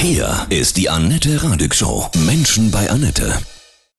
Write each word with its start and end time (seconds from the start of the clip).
Hier 0.00 0.46
ist 0.48 0.76
die 0.76 0.88
Annette 0.88 1.42
Radig 1.42 1.74
Show. 1.74 2.08
Menschen 2.24 2.70
bei 2.70 2.88
Annette. 2.88 3.36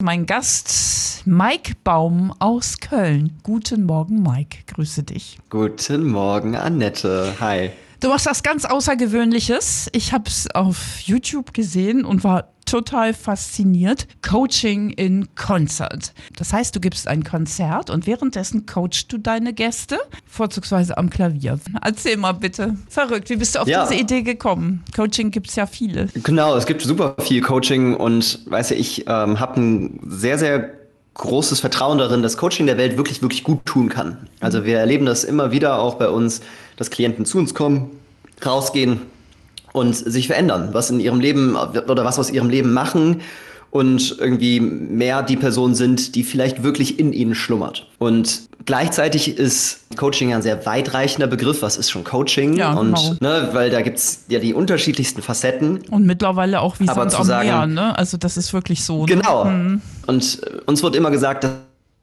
Mein 0.01 0.25
Gast 0.25 1.23
Mike 1.25 1.73
Baum 1.83 2.33
aus 2.39 2.79
Köln. 2.79 3.37
Guten 3.43 3.85
Morgen, 3.85 4.23
Mike. 4.23 4.59
Grüße 4.67 5.03
dich. 5.03 5.39
Guten 5.49 6.07
Morgen, 6.07 6.55
Annette. 6.55 7.33
Hi. 7.41 7.71
Du 7.99 8.07
machst 8.07 8.27
was 8.27 8.43
ganz 8.43 8.63
Außergewöhnliches. 8.63 9.89
Ich 9.91 10.13
habe 10.13 10.23
es 10.27 10.49
auf 10.55 11.01
YouTube 11.01 11.53
gesehen 11.53 12.05
und 12.05 12.23
war 12.23 12.53
total 12.65 13.13
fasziniert. 13.13 14.07
Coaching 14.21 14.91
in 14.91 15.27
Concert. 15.35 16.13
Das 16.37 16.53
heißt, 16.53 16.73
du 16.73 16.79
gibst 16.79 17.09
ein 17.09 17.25
Konzert 17.25 17.89
und 17.89 18.07
währenddessen 18.07 18.65
coachst 18.65 19.11
du 19.11 19.17
deine 19.17 19.51
Gäste, 19.53 19.99
vorzugsweise 20.25 20.97
am 20.97 21.09
Klavier. 21.09 21.59
Erzähl 21.81 22.15
mal 22.15 22.31
bitte. 22.31 22.77
Verrückt, 22.87 23.29
wie 23.29 23.35
bist 23.35 23.55
du 23.55 23.59
auf 23.59 23.67
ja. 23.67 23.85
diese 23.85 23.99
Idee 23.99 24.21
gekommen? 24.21 24.81
Coaching 24.95 25.29
gibt 25.29 25.49
es 25.49 25.57
ja 25.57 25.65
viele. 25.65 26.07
Genau, 26.23 26.55
es 26.55 26.65
gibt 26.65 26.81
super 26.81 27.17
viel 27.19 27.41
Coaching 27.41 27.97
und 27.97 28.39
weißt 28.45 28.71
du, 28.71 28.75
ich 28.75 29.07
ähm, 29.07 29.41
habe 29.41 29.59
ein 29.59 29.99
sehr, 30.07 30.37
sehr 30.37 30.69
großes 31.15 31.59
Vertrauen 31.59 31.97
darin, 31.97 32.23
dass 32.23 32.37
Coaching 32.37 32.65
der 32.65 32.77
Welt 32.77 32.97
wirklich, 32.97 33.21
wirklich 33.21 33.43
gut 33.43 33.65
tun 33.65 33.89
kann. 33.89 34.29
Also 34.39 34.63
wir 34.63 34.79
erleben 34.79 35.05
das 35.05 35.23
immer 35.23 35.51
wieder 35.51 35.79
auch 35.79 35.95
bei 35.95 36.07
uns, 36.07 36.41
dass 36.77 36.89
Klienten 36.89 37.25
zu 37.25 37.37
uns 37.37 37.53
kommen, 37.53 37.91
rausgehen 38.45 39.01
und 39.73 39.95
sich 39.95 40.27
verändern, 40.27 40.69
was 40.71 40.89
in 40.89 40.99
ihrem 40.99 41.19
Leben 41.19 41.55
oder 41.55 42.05
was 42.05 42.17
aus 42.19 42.31
ihrem 42.31 42.49
Leben 42.49 42.73
machen 42.73 43.21
und 43.71 44.17
irgendwie 44.19 44.59
mehr 44.59 45.21
die 45.21 45.37
Person 45.37 45.75
sind, 45.75 46.15
die 46.15 46.23
vielleicht 46.23 46.63
wirklich 46.63 46.99
in 46.99 47.13
ihnen 47.13 47.35
schlummert. 47.35 47.87
Und 47.99 48.49
gleichzeitig 48.65 49.37
ist 49.37 49.81
Coaching 49.95 50.29
ja 50.31 50.37
ein 50.37 50.41
sehr 50.41 50.65
weitreichender 50.65 51.27
Begriff. 51.27 51.61
Was 51.61 51.77
ist 51.77 51.91
schon 51.91 52.03
Coaching? 52.03 52.53
Ja, 52.53 52.73
und 52.73 52.95
genau. 52.95 53.15
ne, 53.19 53.49
weil 53.53 53.69
da 53.69 53.81
gibt's 53.81 54.25
ja 54.29 54.39
die 54.39 54.55
unterschiedlichsten 54.55 55.21
Facetten. 55.21 55.81
Und 55.91 56.07
mittlerweile 56.07 56.61
auch 56.61 56.79
wie 56.79 56.89
Aber 56.89 57.01
Sand 57.01 57.11
zu 57.11 57.17
am 57.19 57.25
sagen- 57.27 57.47
Meer, 57.47 57.67
ne? 57.67 57.95
Also 57.97 58.17
das 58.17 58.37
ist 58.37 58.53
wirklich 58.53 58.83
so. 58.83 59.05
ne? 59.05 59.15
Genau. 59.15 59.45
Mhm. 59.45 59.81
Und 60.07 60.41
äh, 60.43 60.61
uns 60.65 60.81
wird 60.81 60.95
immer 60.95 61.11
gesagt, 61.11 61.43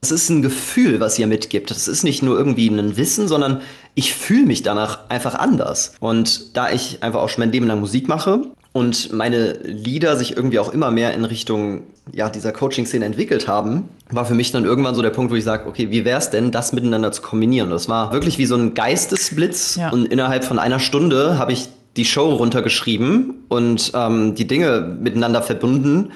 das 0.03 0.11
ist 0.13 0.31
ein 0.31 0.43
Gefühl, 0.43 1.01
was 1.01 1.19
ihr 1.19 1.27
mitgibt. 1.27 1.73
Das 1.73 1.89
ist 1.89 2.05
nicht 2.05 2.23
nur 2.23 2.39
irgendwie 2.39 2.69
ein 2.69 2.97
Wissen, 2.97 3.27
sondern 3.27 3.61
ich 3.99 4.15
fühle 4.15 4.47
mich 4.47 4.63
danach 4.63 5.01
einfach 5.09 5.35
anders. 5.35 5.95
Und 6.01 6.57
da 6.57 6.71
ich 6.71 7.03
einfach 7.03 7.21
auch 7.21 7.29
schon 7.31 7.43
mein 7.43 7.51
Leben 7.51 7.67
lang 7.67 7.81
Musik 7.81 8.09
mache 8.09 8.43
und 8.73 9.11
meine 9.13 9.55
Lieder 9.65 10.17
sich 10.17 10.37
irgendwie 10.37 10.59
auch 10.59 10.73
immer 10.73 10.91
mehr 10.91 11.15
in 11.15 11.25
Richtung 11.25 11.85
ja, 12.13 12.29
dieser 12.29 12.53
Coaching-Szene 12.53 13.07
entwickelt 13.07 13.49
haben, 13.49 13.89
war 14.11 14.27
für 14.27 14.35
mich 14.35 14.53
dann 14.53 14.65
irgendwann 14.65 14.95
so 14.95 15.01
der 15.03 15.11
Punkt, 15.11 15.33
wo 15.33 15.35
ich 15.35 15.45
sage, 15.45 15.67
okay, 15.67 15.91
wie 15.91 16.05
wäre 16.05 16.19
es 16.19 16.29
denn, 16.31 16.51
das 16.53 16.75
miteinander 16.75 17.11
zu 17.11 17.23
kombinieren? 17.23 17.71
Das 17.71 17.89
war 17.89 18.13
wirklich 18.13 18.37
wie 18.39 18.45
so 18.47 18.55
ein 18.55 18.75
Geistesblitz 18.75 19.77
Ja. 19.77 19.89
und 19.91 20.07
innerhalb 20.07 20.45
von 20.45 20.59
einer 20.59 20.79
Stunde 20.79 21.39
habe 21.39 21.53
ich 21.53 21.69
die 21.97 22.05
Show 22.05 22.35
runtergeschrieben 22.35 23.35
und 23.49 23.93
ähm, 23.95 24.35
die 24.35 24.47
Dinge 24.47 24.99
miteinander 25.01 25.41
verbunden 25.41 26.13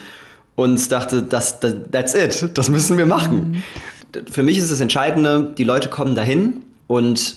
und 0.54 0.92
dachte, 0.92 1.22
das, 1.22 1.58
das, 1.60 1.74
that's 1.90 2.14
it, 2.14 2.50
das 2.58 2.68
müssen 2.68 2.98
wir 2.98 3.06
machen. 3.06 3.64
Für 4.30 4.42
mich 4.42 4.58
ist 4.58 4.70
das 4.70 4.80
Entscheidende, 4.80 5.54
die 5.56 5.64
Leute 5.64 5.88
kommen 5.88 6.14
dahin 6.14 6.62
und 6.86 7.36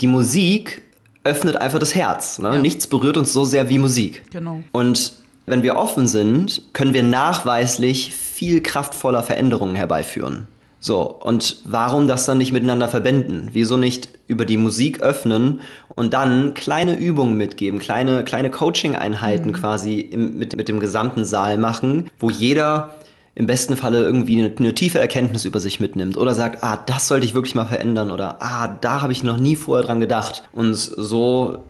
die 0.00 0.06
Musik 0.06 0.82
öffnet 1.24 1.56
einfach 1.56 1.78
das 1.78 1.94
Herz. 1.94 2.38
Ne? 2.38 2.48
Ja. 2.48 2.58
Nichts 2.58 2.86
berührt 2.86 3.16
uns 3.16 3.32
so 3.32 3.44
sehr 3.44 3.68
wie 3.68 3.78
Musik. 3.78 4.22
Genau. 4.30 4.62
Und 4.72 5.14
wenn 5.46 5.62
wir 5.62 5.76
offen 5.76 6.06
sind, 6.06 6.62
können 6.72 6.94
wir 6.94 7.02
nachweislich 7.02 8.14
viel 8.14 8.62
kraftvoller 8.62 9.22
Veränderungen 9.22 9.76
herbeiführen. 9.76 10.48
So, 10.80 11.00
und 11.00 11.62
warum 11.64 12.08
das 12.08 12.26
dann 12.26 12.36
nicht 12.36 12.52
miteinander 12.52 12.88
verbinden? 12.88 13.48
Wieso 13.52 13.78
nicht 13.78 14.10
über 14.26 14.44
die 14.44 14.58
Musik 14.58 15.00
öffnen 15.00 15.60
und 15.94 16.12
dann 16.12 16.52
kleine 16.52 16.98
Übungen 16.98 17.38
mitgeben, 17.38 17.78
kleine, 17.78 18.22
kleine 18.22 18.50
Coaching-Einheiten 18.50 19.54
quasi 19.54 20.00
im, 20.00 20.36
mit, 20.36 20.54
mit 20.56 20.68
dem 20.68 20.80
gesamten 20.80 21.24
Saal 21.24 21.56
machen, 21.56 22.10
wo 22.18 22.28
jeder 22.28 22.96
im 23.36 23.46
besten 23.46 23.76
Falle 23.76 24.02
irgendwie 24.02 24.38
eine, 24.38 24.54
eine 24.56 24.74
tiefe 24.74 25.00
Erkenntnis 25.00 25.44
über 25.44 25.58
sich 25.58 25.80
mitnimmt 25.80 26.16
oder 26.16 26.34
sagt, 26.34 26.62
ah, 26.62 26.76
das 26.76 27.08
sollte 27.08 27.26
ich 27.26 27.34
wirklich 27.34 27.54
mal 27.54 27.66
verändern 27.66 28.10
oder 28.10 28.40
ah, 28.40 28.68
da 28.80 29.02
habe 29.02 29.12
ich 29.12 29.24
noch 29.24 29.38
nie 29.38 29.56
vorher 29.56 29.84
dran 29.84 29.98
gedacht. 29.98 30.44
Und 30.52 30.74
so 30.74 31.64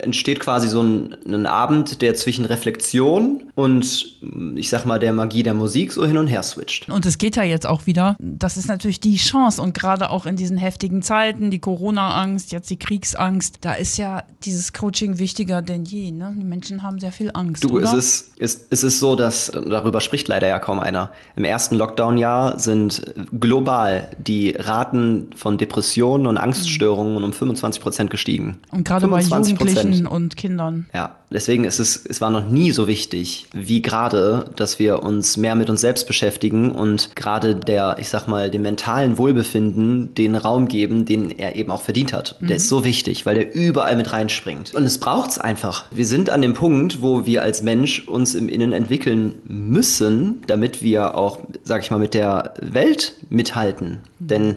entsteht 0.00 0.38
quasi 0.38 0.68
so 0.68 0.82
ein, 0.82 1.16
ein 1.26 1.46
Abend, 1.46 2.02
der 2.02 2.14
zwischen 2.14 2.44
Reflexion 2.44 3.42
und 3.56 4.16
ich 4.54 4.70
sag 4.70 4.84
mal 4.86 5.00
der 5.00 5.12
Magie 5.12 5.42
der 5.42 5.54
Musik 5.54 5.92
so 5.92 6.06
hin 6.06 6.18
und 6.18 6.28
her 6.28 6.44
switcht. 6.44 6.88
Und 6.88 7.04
es 7.04 7.18
geht 7.18 7.34
ja 7.34 7.42
jetzt 7.42 7.66
auch 7.66 7.86
wieder. 7.86 8.16
Das 8.20 8.56
ist 8.56 8.68
natürlich 8.68 9.00
die 9.00 9.16
Chance. 9.16 9.60
Und 9.60 9.74
gerade 9.74 10.10
auch 10.10 10.26
in 10.26 10.36
diesen 10.36 10.56
heftigen 10.56 11.02
Zeiten, 11.02 11.50
die 11.50 11.58
Corona-Angst, 11.58 12.52
jetzt 12.52 12.70
die 12.70 12.78
Kriegsangst, 12.78 13.58
da 13.62 13.72
ist 13.72 13.96
ja 13.98 14.22
dieses 14.44 14.72
Coaching 14.72 15.18
wichtiger 15.18 15.62
denn 15.62 15.84
je. 15.84 16.12
Ne? 16.12 16.34
Die 16.38 16.44
Menschen 16.44 16.84
haben 16.84 17.00
sehr 17.00 17.12
viel 17.12 17.32
Angst. 17.34 17.64
Du, 17.64 17.70
oder? 17.70 17.86
es 17.86 17.92
ist, 17.92 18.32
es, 18.38 18.66
es 18.70 18.84
ist 18.84 19.00
so, 19.00 19.16
dass 19.16 19.50
darüber 19.50 20.00
spricht 20.00 20.28
leider 20.28 20.46
ja 20.46 20.60
kaum 20.60 20.78
einer. 20.78 21.07
Im 21.36 21.44
ersten 21.44 21.76
Lockdown-Jahr 21.76 22.58
sind 22.58 23.14
global 23.38 24.08
die 24.18 24.50
Raten 24.50 25.30
von 25.36 25.58
Depressionen 25.58 26.26
und 26.26 26.36
Angststörungen 26.36 27.22
um 27.22 27.32
25 27.32 27.82
Prozent 27.82 28.10
gestiegen. 28.10 28.58
Und 28.70 28.86
gerade 28.86 29.08
bei 29.08 29.20
25%. 29.20 29.48
Jugendlichen 29.48 30.06
und 30.06 30.36
Kindern. 30.36 30.86
Ja, 30.94 31.16
deswegen 31.30 31.64
ist 31.64 31.78
es, 31.78 32.04
es 32.04 32.20
war 32.20 32.30
noch 32.30 32.48
nie 32.48 32.72
so 32.72 32.86
wichtig 32.86 33.46
wie 33.52 33.82
gerade, 33.82 34.50
dass 34.56 34.78
wir 34.78 35.02
uns 35.02 35.36
mehr 35.36 35.54
mit 35.54 35.70
uns 35.70 35.80
selbst 35.80 36.06
beschäftigen 36.06 36.72
und 36.72 37.14
gerade 37.16 37.54
der, 37.54 37.96
ich 37.98 38.08
sag 38.08 38.26
mal, 38.26 38.50
dem 38.50 38.62
mentalen 38.62 39.18
Wohlbefinden 39.18 40.14
den 40.14 40.34
Raum 40.34 40.68
geben, 40.68 41.04
den 41.04 41.30
er 41.30 41.56
eben 41.56 41.70
auch 41.70 41.82
verdient 41.82 42.12
hat. 42.12 42.36
Der 42.40 42.56
ist 42.56 42.68
so 42.68 42.84
wichtig, 42.84 43.26
weil 43.26 43.34
der 43.34 43.54
überall 43.54 43.96
mit 43.96 44.12
reinspringt. 44.12 44.74
Und 44.74 44.84
es 44.84 44.98
braucht's 44.98 45.38
einfach. 45.38 45.84
Wir 45.90 46.06
sind 46.06 46.30
an 46.30 46.42
dem 46.42 46.54
Punkt, 46.54 47.02
wo 47.02 47.26
wir 47.26 47.42
als 47.42 47.62
Mensch 47.62 48.06
uns 48.08 48.34
im 48.34 48.48
Innen 48.48 48.72
entwickeln 48.72 49.36
müssen, 49.44 50.42
damit 50.46 50.82
wir 50.82 50.97
auch, 51.06 51.38
sag 51.64 51.82
ich 51.82 51.90
mal, 51.90 51.98
mit 51.98 52.14
der 52.14 52.54
Welt 52.60 53.14
mithalten. 53.30 54.00
Denn 54.18 54.56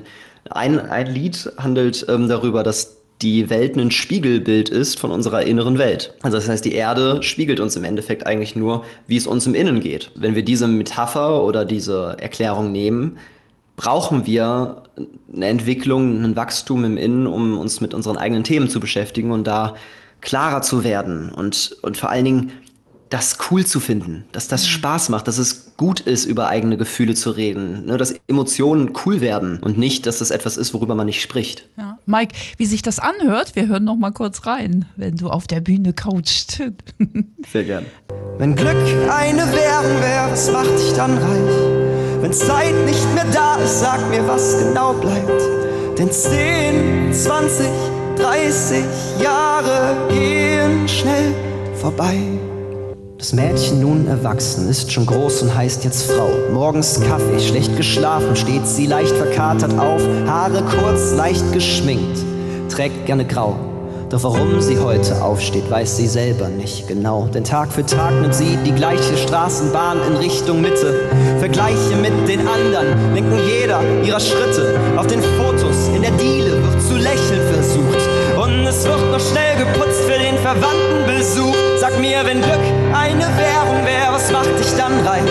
ein, 0.49 0.79
ein 0.79 1.07
Lied 1.07 1.51
handelt 1.57 2.05
ähm, 2.09 2.27
darüber, 2.27 2.63
dass 2.63 2.97
die 3.21 3.49
Welt 3.49 3.75
ein 3.75 3.91
Spiegelbild 3.91 4.69
ist 4.69 4.99
von 4.99 5.11
unserer 5.11 5.43
inneren 5.43 5.77
Welt. 5.77 6.15
Also 6.23 6.37
das 6.37 6.49
heißt, 6.49 6.65
die 6.65 6.73
Erde 6.73 7.21
spiegelt 7.21 7.59
uns 7.59 7.75
im 7.75 7.83
Endeffekt 7.83 8.25
eigentlich 8.25 8.55
nur, 8.55 8.83
wie 9.07 9.17
es 9.17 9.27
uns 9.27 9.45
im 9.45 9.53
Innen 9.53 9.79
geht. 9.79 10.11
Wenn 10.15 10.35
wir 10.35 10.43
diese 10.43 10.67
Metapher 10.67 11.43
oder 11.43 11.63
diese 11.63 12.17
Erklärung 12.19 12.71
nehmen, 12.71 13.17
brauchen 13.75 14.25
wir 14.25 14.83
eine 15.33 15.45
Entwicklung, 15.47 16.23
ein 16.23 16.35
Wachstum 16.35 16.83
im 16.83 16.97
Innen, 16.97 17.27
um 17.27 17.57
uns 17.57 17.81
mit 17.81 17.93
unseren 17.93 18.17
eigenen 18.17 18.43
Themen 18.43 18.69
zu 18.69 18.79
beschäftigen 18.79 19.31
und 19.31 19.45
da 19.45 19.75
klarer 20.21 20.61
zu 20.61 20.83
werden 20.83 21.31
und, 21.31 21.77
und 21.81 21.97
vor 21.97 22.09
allen 22.09 22.25
Dingen 22.25 22.51
das 23.09 23.37
cool 23.49 23.65
zu 23.65 23.79
finden, 23.79 24.25
dass 24.31 24.47
das 24.47 24.67
Spaß 24.67 25.09
macht, 25.09 25.27
dass 25.27 25.37
es 25.37 25.70
gut 25.81 25.99
ist, 25.99 26.25
über 26.25 26.47
eigene 26.47 26.77
Gefühle 26.77 27.15
zu 27.15 27.31
reden, 27.31 27.87
ne, 27.87 27.97
dass 27.97 28.13
Emotionen 28.27 28.93
cool 29.03 29.19
werden 29.19 29.57
und 29.63 29.79
nicht, 29.79 30.05
dass 30.05 30.19
das 30.19 30.29
etwas 30.29 30.55
ist, 30.55 30.75
worüber 30.75 30.93
man 30.93 31.07
nicht 31.07 31.23
spricht. 31.23 31.67
Ja. 31.75 31.97
Mike, 32.05 32.35
wie 32.57 32.67
sich 32.67 32.83
das 32.83 32.99
anhört, 32.99 33.55
wir 33.55 33.67
hören 33.67 33.85
noch 33.85 33.95
mal 33.95 34.11
kurz 34.11 34.45
rein, 34.45 34.85
wenn 34.95 35.15
du 35.15 35.29
auf 35.29 35.47
der 35.47 35.59
Bühne 35.59 35.93
coachst. 35.93 36.61
Sehr 37.51 37.63
gern. 37.63 37.87
Wenn 38.37 38.55
Glück 38.55 38.75
eine 39.09 39.41
Währung 39.41 40.01
wäre, 40.03 40.31
was 40.31 40.51
macht 40.51 40.69
dich 40.69 40.93
dann 40.93 41.17
reich? 41.17 42.21
Wenn 42.21 42.31
Zeit 42.31 42.75
nicht 42.85 43.13
mehr 43.15 43.25
da 43.33 43.55
ist, 43.55 43.79
sag 43.79 44.07
mir, 44.11 44.27
was 44.27 44.59
genau 44.59 44.93
bleibt. 44.93 45.97
Denn 45.97 46.11
10, 46.11 47.11
20, 47.11 47.65
30 48.17 48.83
Jahre 49.19 49.97
gehen 50.11 50.87
schnell 50.87 51.33
vorbei. 51.73 52.19
Das 53.21 53.33
Mädchen 53.33 53.81
nun 53.81 54.07
erwachsen 54.07 54.67
ist 54.67 54.91
schon 54.91 55.05
groß 55.05 55.43
und 55.43 55.55
heißt 55.55 55.83
jetzt 55.83 56.11
Frau. 56.11 56.31
Morgens 56.51 56.99
Kaffee, 57.01 57.39
schlecht 57.39 57.77
geschlafen, 57.77 58.35
steht 58.35 58.65
sie 58.65 58.87
leicht 58.87 59.15
verkatert 59.15 59.77
auf, 59.77 60.01
Haare 60.25 60.63
kurz, 60.63 61.11
leicht 61.11 61.53
geschminkt, 61.53 62.17
trägt 62.67 63.05
gerne 63.05 63.23
grau. 63.23 63.55
Doch 64.09 64.23
warum 64.23 64.59
sie 64.59 64.79
heute 64.79 65.23
aufsteht, 65.23 65.69
weiß 65.69 65.97
sie 65.97 66.07
selber 66.07 66.49
nicht 66.49 66.87
genau. 66.87 67.27
Denn 67.31 67.43
Tag 67.43 67.71
für 67.71 67.85
Tag 67.85 68.11
nimmt 68.19 68.33
sie 68.33 68.57
die 68.65 68.73
gleiche 68.73 69.15
Straßenbahn 69.15 69.99
in 70.07 70.17
Richtung 70.17 70.59
Mitte. 70.59 71.07
Vergleiche 71.37 71.95
mit 72.01 72.27
den 72.27 72.39
anderen 72.47 73.13
lenken 73.13 73.37
jeder 73.47 73.81
ihrer 74.03 74.19
Schritte. 74.19 74.79
Auf 74.97 75.05
den 75.05 75.21
Fotos 75.21 75.89
in 75.95 76.01
der 76.01 76.11
Diele 76.11 76.53
wird 76.63 76.81
zu 76.81 76.95
lächeln 76.95 77.53
versucht. 77.53 78.10
Es 78.71 78.85
wird 78.85 79.11
noch 79.11 79.19
schnell 79.19 79.57
geputzt 79.57 79.99
für 80.03 80.17
den 80.17 80.37
Verwandtenbesuch. 80.37 81.53
Sag 81.77 81.99
mir, 81.99 82.23
wenn 82.23 82.41
Glück 82.41 82.61
eine 82.93 83.25
Währung 83.37 83.85
wäre, 83.85 84.13
was 84.13 84.31
macht 84.31 84.47
dich 84.57 84.71
dann 84.77 84.97
reich? 85.05 85.29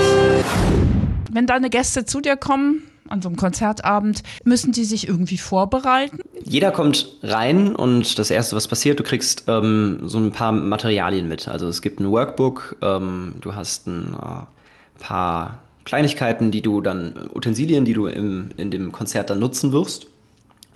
wenn 1.33 1.47
deine 1.47 1.71
Gäste 1.71 2.05
zu 2.05 2.21
dir 2.21 2.37
kommen, 2.37 2.83
an 3.09 3.23
so 3.23 3.31
einem 3.31 3.39
Konzertabend, 3.39 4.25
müssen 4.45 4.73
die 4.73 4.85
sich 4.85 5.09
irgendwie 5.09 5.39
vorbereiten? 5.39 6.19
Jeder 6.45 6.71
kommt 6.71 7.17
rein 7.23 7.75
und 7.75 8.19
das 8.19 8.31
Erste, 8.31 8.57
was 8.57 8.69
passiert, 8.69 9.01
du 9.01 9.05
kriegst 9.05 9.45
ähm, 9.47 10.01
so 10.05 10.19
ein 10.19 10.33
paar 10.33 10.53
Materialien 10.53 11.27
mit. 11.27 11.49
Also 11.49 11.67
es 11.67 11.81
gibt 11.81 11.99
ein 11.99 12.11
Workbook, 12.11 12.77
ähm, 12.83 13.37
du 13.41 13.55
hast 13.55 13.87
ein 13.87 14.13
äh, 14.13 15.03
paar 15.03 15.61
Kleinigkeiten, 15.87 16.51
die 16.51 16.61
du 16.61 16.83
dann, 16.83 17.31
Utensilien, 17.35 17.87
die 17.87 17.95
du 17.95 18.07
im, 18.07 18.51
in 18.59 18.71
dem 18.71 18.93
Konzert 18.93 19.31
dann 19.31 19.39
nutzen 19.39 19.73
wirst. 19.73 20.09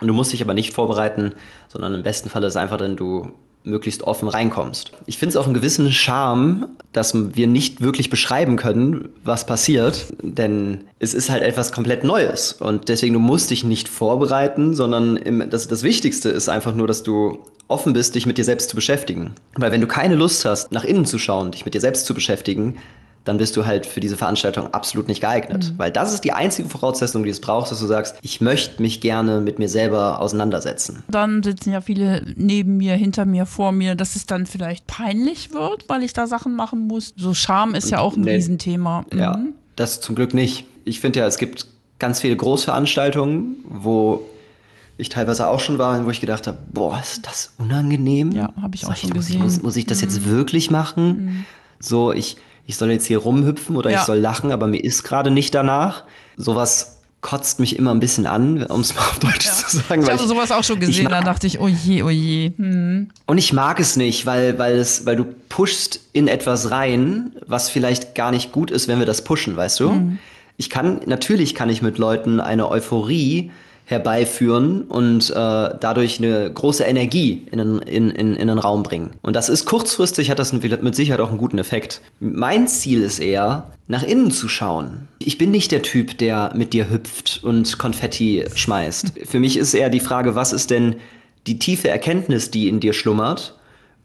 Und 0.01 0.09
du 0.09 0.15
musst 0.15 0.33
dich 0.33 0.43
aber 0.43 0.55
nicht 0.55 0.73
vorbereiten, 0.73 1.33
sondern 1.69 1.95
im 1.95 2.03
besten 2.03 2.29
Fall 2.29 2.43
ist 2.45 2.57
einfach, 2.57 2.79
denn 2.79 2.97
du 2.97 3.33
möglichst 3.65 4.03
offen 4.03 4.29
reinkommst. 4.29 4.93
Ich 5.07 5.17
finde 5.19 5.31
es 5.31 5.37
auch 5.37 5.47
einen 5.47 5.55
gewissen 5.55 5.91
Charme, 5.91 6.69
dass 6.93 7.15
wir 7.15 7.47
nicht 7.47 7.81
wirklich 7.81 8.11
beschreiben 8.11 8.57
können, 8.57 9.09
was 9.25 9.47
passiert, 9.47 10.07
denn 10.23 10.85
es 10.99 11.15
ist 11.15 11.31
halt 11.31 11.43
etwas 11.43 11.73
komplett 11.73 12.05
Neues 12.05 12.53
und 12.53 12.89
deswegen 12.89 13.15
du 13.15 13.21
musst 13.21 13.51
dich 13.51 13.65
nicht 13.65 13.89
vorbereiten, 13.89 14.75
sondern 14.75 15.17
im, 15.17 15.49
das, 15.49 15.67
das 15.67 15.83
Wichtigste 15.83 16.29
ist 16.29 16.51
einfach 16.51 16.75
nur, 16.75 16.87
dass 16.87 17.03
du 17.03 17.39
offen 17.67 17.95
bist, 17.95 18.15
dich 18.15 18.27
mit 18.27 18.37
dir 18.37 18.45
selbst 18.45 18.69
zu 18.69 18.77
beschäftigen. 18.77 19.35
Weil 19.55 19.73
wenn 19.73 19.81
du 19.81 19.87
keine 19.87 20.15
Lust 20.15 20.45
hast, 20.45 20.71
nach 20.71 20.85
innen 20.85 21.07
zu 21.07 21.19
schauen, 21.19 21.51
dich 21.51 21.65
mit 21.65 21.73
dir 21.73 21.81
selbst 21.81 22.05
zu 22.05 22.13
beschäftigen, 22.13 22.77
dann 23.25 23.39
bist 23.39 23.57
du 23.57 23.65
halt 23.65 23.87
für 23.87 24.01
diese 24.01 24.17
Veranstaltung 24.17 24.73
absolut 24.75 25.09
nicht 25.09 25.21
geeignet. 25.21 25.73
Mhm. 25.73 25.79
Weil 25.79 25.91
das 25.91 26.13
ist 26.13 26.25
die 26.25 26.33
einzige 26.33 26.69
Voraussetzung, 26.69 27.25
die 27.25 27.33
du 27.33 27.41
brauchst, 27.41 27.73
dass 27.73 27.81
du 27.81 27.87
sagst, 27.87 28.17
ich 28.23 28.41
möchte 28.41 28.83
mich 28.83 29.01
gerne 29.01 29.41
mit 29.41 29.59
mir 29.59 29.69
selber 29.69 30.21
auseinandersetzen. 30.21 31.03
Dann 31.09 31.43
sitzen 31.43 31.73
ja 31.73 31.81
viele 31.81 32.23
neben 32.37 32.77
mir, 32.77 32.95
hinter 32.95 33.25
mir, 33.25 33.47
vor 33.47 33.73
mir, 33.73 33.95
dass 33.95 34.15
es 34.15 34.27
dann 34.27 34.47
vielleicht 34.47 34.87
peinlich 34.87 35.53
wird, 35.53 35.89
weil 35.89 36.03
ich 36.03 36.13
da 36.13 36.27
Sachen 36.27 36.55
machen 36.55 36.87
muss. 36.87 37.15
So 37.17 37.33
Scham 37.33 37.75
ist 37.75 37.91
ja 37.91 37.99
auch 38.01 38.15
ein 38.15 38.23
nee. 38.23 38.35
Riesenthema. 38.35 39.07
Mhm. 39.11 39.19
Ja, 39.19 39.39
das 39.77 40.01
zum 40.01 40.15
Glück 40.15 40.35
nicht. 40.35 40.67
Ich 40.85 41.01
finde 41.01 41.21
ja, 41.21 41.27
es 41.27 41.39
gibt 41.39 41.67
ganz 41.99 42.21
viele 42.21 42.37
Großveranstaltungen, 42.37 43.57
wo 43.65 44.23
ich 44.99 45.09
teilweise 45.09 45.49
auch 45.49 45.61
schon 45.61 45.79
war, 45.79 46.05
wo 46.05 46.11
ich 46.11 46.21
gedacht 46.21 46.47
habe, 46.47 46.59
boah, 46.71 47.01
ist 47.01 47.27
das 47.27 47.55
unangenehm? 47.59 48.33
Ja, 48.33 48.53
habe 48.61 48.75
ich 48.75 48.87
auch 48.87 48.95
schon 48.95 49.11
gesehen. 49.11 49.41
Muss, 49.41 49.63
muss, 49.63 49.77
ich 49.77 49.87
das 49.87 49.99
mhm. 49.99 50.05
jetzt 50.05 50.29
wirklich 50.29 50.71
machen? 50.71 51.07
Mhm. 51.07 51.45
So, 51.81 52.13
ich 52.13 52.37
ich 52.67 52.77
soll 52.77 52.91
jetzt 52.91 53.07
hier 53.07 53.19
rumhüpfen 53.19 53.77
oder 53.77 53.91
ja. 53.91 54.01
ich 54.01 54.05
soll 54.05 54.19
lachen, 54.19 54.53
aber 54.53 54.67
mir 54.67 54.83
ist 54.83 55.03
gerade 55.03 55.31
nicht 55.31 55.55
danach. 55.55 56.05
Sowas 56.37 56.99
kotzt 57.21 57.59
mich 57.59 57.79
immer 57.79 57.91
ein 57.91 58.01
bisschen 58.01 58.27
an, 58.27 58.65
um 58.65 58.83
es 58.83 58.95
mal 58.95 59.01
auf 59.01 59.19
Deutsch 59.19 59.47
ja. 59.47 59.53
zu 59.53 59.79
sagen. 59.79 60.03
Ich 60.03 60.11
habe 60.11 60.27
sowas 60.27 60.53
auch 60.53 60.63
schon 60.63 60.79
gesehen, 60.79 61.09
da 61.09 61.23
dachte 61.23 61.47
ich, 61.47 61.59
oh 61.59 61.69
je, 61.69 62.03
oh 62.03 62.11
je. 62.11 62.53
Hm. 62.57 63.09
Und 63.27 63.39
ich 63.39 63.53
mag 63.55 63.81
es 63.81 63.97
nicht, 63.97 64.27
weil, 64.27 64.59
weil, 64.59 64.77
es, 64.77 65.07
weil 65.07 65.17
du 65.17 65.25
pushst 65.49 66.01
in 66.13 66.29
etwas 66.29 66.71
rein, 66.71 67.33
was 67.47 67.71
vielleicht 67.71 68.15
gar 68.15 68.31
nicht 68.31 68.53
gut 68.53 68.71
ist, 68.71 68.89
wenn 68.89 68.99
wir 68.99 69.07
das 69.07 69.25
pushen, 69.25 69.57
weißt 69.57 69.81
du? 69.81 69.91
Hm. 69.91 70.19
Ich 70.59 70.69
kann, 70.69 71.01
natürlich 71.07 71.55
kann 71.55 71.71
ich 71.71 71.81
mit 71.81 71.97
Leuten 71.99 72.41
eine 72.41 72.69
Euphorie 72.69 73.51
herbeiführen 73.87 74.83
und 74.83 75.29
äh, 75.31 75.35
dadurch 75.35 76.19
eine 76.19 76.51
große 76.51 76.85
Energie 76.85 77.47
in 77.51 77.59
den, 77.59 77.79
in, 77.81 78.11
in, 78.11 78.35
in 78.35 78.49
den 78.49 78.59
Raum 78.59 78.83
bringen. 78.83 79.11
Und 79.21 79.37
das 79.37 79.51
ist 79.51 79.67
kurzfristig, 79.67 80.31
hat 80.31 80.39
das 80.39 80.53
mit 80.53 80.95
Sicherheit 80.95 81.21
auch 81.21 81.29
einen 81.29 81.39
guten 81.39 81.59
Effekt. 81.59 82.01
Mein 82.19 82.67
Ziel 82.67 83.03
ist 83.03 83.19
eher, 83.19 83.71
nach 83.87 84.03
innen 84.03 84.31
zu 84.31 84.49
schauen. 84.49 85.09
Ich 85.19 85.37
bin 85.37 85.51
nicht 85.51 85.71
der 85.71 85.83
Typ, 85.83 86.17
der 86.17 86.53
mit 86.55 86.73
dir 86.73 86.89
hüpft 86.89 87.41
und 87.45 87.79
Konfetti 87.79 88.47
schmeißt. 88.55 89.13
Für 89.25 89.39
mich 89.39 89.59
ist 89.59 89.75
eher 89.75 89.91
die 89.91 90.01
Frage, 90.01 90.35
was 90.35 90.55
ist 90.55 90.71
denn 90.71 90.97
die 91.47 91.59
tiefe 91.59 91.91
Erkenntnis, 91.91 92.51
die 92.51 92.69
in 92.69 92.81
dir 92.81 92.95
schlummert 92.95 93.55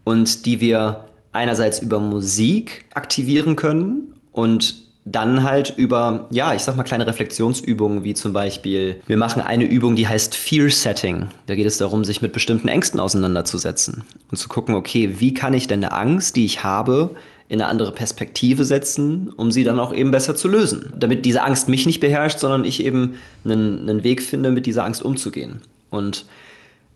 und 0.04 0.46
die 0.46 0.60
wir 0.60 1.06
einerseits 1.32 1.80
über 1.80 2.00
Musik 2.00 2.86
aktivieren 2.94 3.56
können 3.56 4.16
und 4.34 4.89
dann 5.12 5.44
halt 5.44 5.74
über, 5.78 6.28
ja, 6.30 6.54
ich 6.54 6.62
sag 6.62 6.76
mal 6.76 6.84
kleine 6.84 7.08
Reflexionsübungen, 7.08 8.04
wie 8.04 8.14
zum 8.14 8.34
Beispiel, 8.34 9.02
wir 9.08 9.18
machen 9.18 9.42
eine 9.42 9.64
Übung, 9.64 9.96
die 9.96 10.08
heißt 10.08 10.36
Fear 10.36 10.70
Setting. 10.70 11.30
Da 11.48 11.56
geht 11.56 11.66
es 11.66 11.78
darum, 11.78 12.04
sich 12.04 12.22
mit 12.22 12.34
bestimmten 12.34 12.68
Ängsten 12.68 13.00
auseinanderzusetzen 13.00 14.04
und 14.30 14.38
zu 14.38 14.50
gucken, 14.50 14.76
okay, 14.76 15.16
wie 15.20 15.34
kann 15.34 15.54
ich 15.54 15.68
denn 15.68 15.84
eine 15.84 15.94
Angst, 15.94 16.36
die 16.36 16.46
ich 16.46 16.64
habe, 16.64 17.16
in 17.48 17.60
eine 17.60 17.70
andere 17.70 17.92
Perspektive 17.92 18.64
setzen, 18.64 19.34
um 19.36 19.52
sie 19.52 19.64
dann 19.64 19.80
auch 19.80 19.92
eben 19.92 20.12
besser 20.12 20.36
zu 20.36 20.48
lösen. 20.48 20.94
Damit 20.96 21.26
diese 21.26 21.42
Angst 21.42 21.68
mich 21.68 21.88
nicht 21.88 22.00
beherrscht, 22.00 22.38
sondern 22.38 22.64
ich 22.64 22.84
eben 22.84 23.16
einen, 23.44 23.90
einen 23.90 24.04
Weg 24.04 24.22
finde, 24.22 24.52
mit 24.52 24.68
dieser 24.68 24.86
Angst 24.86 25.02
umzugehen. 25.02 25.62
Und 25.90 26.26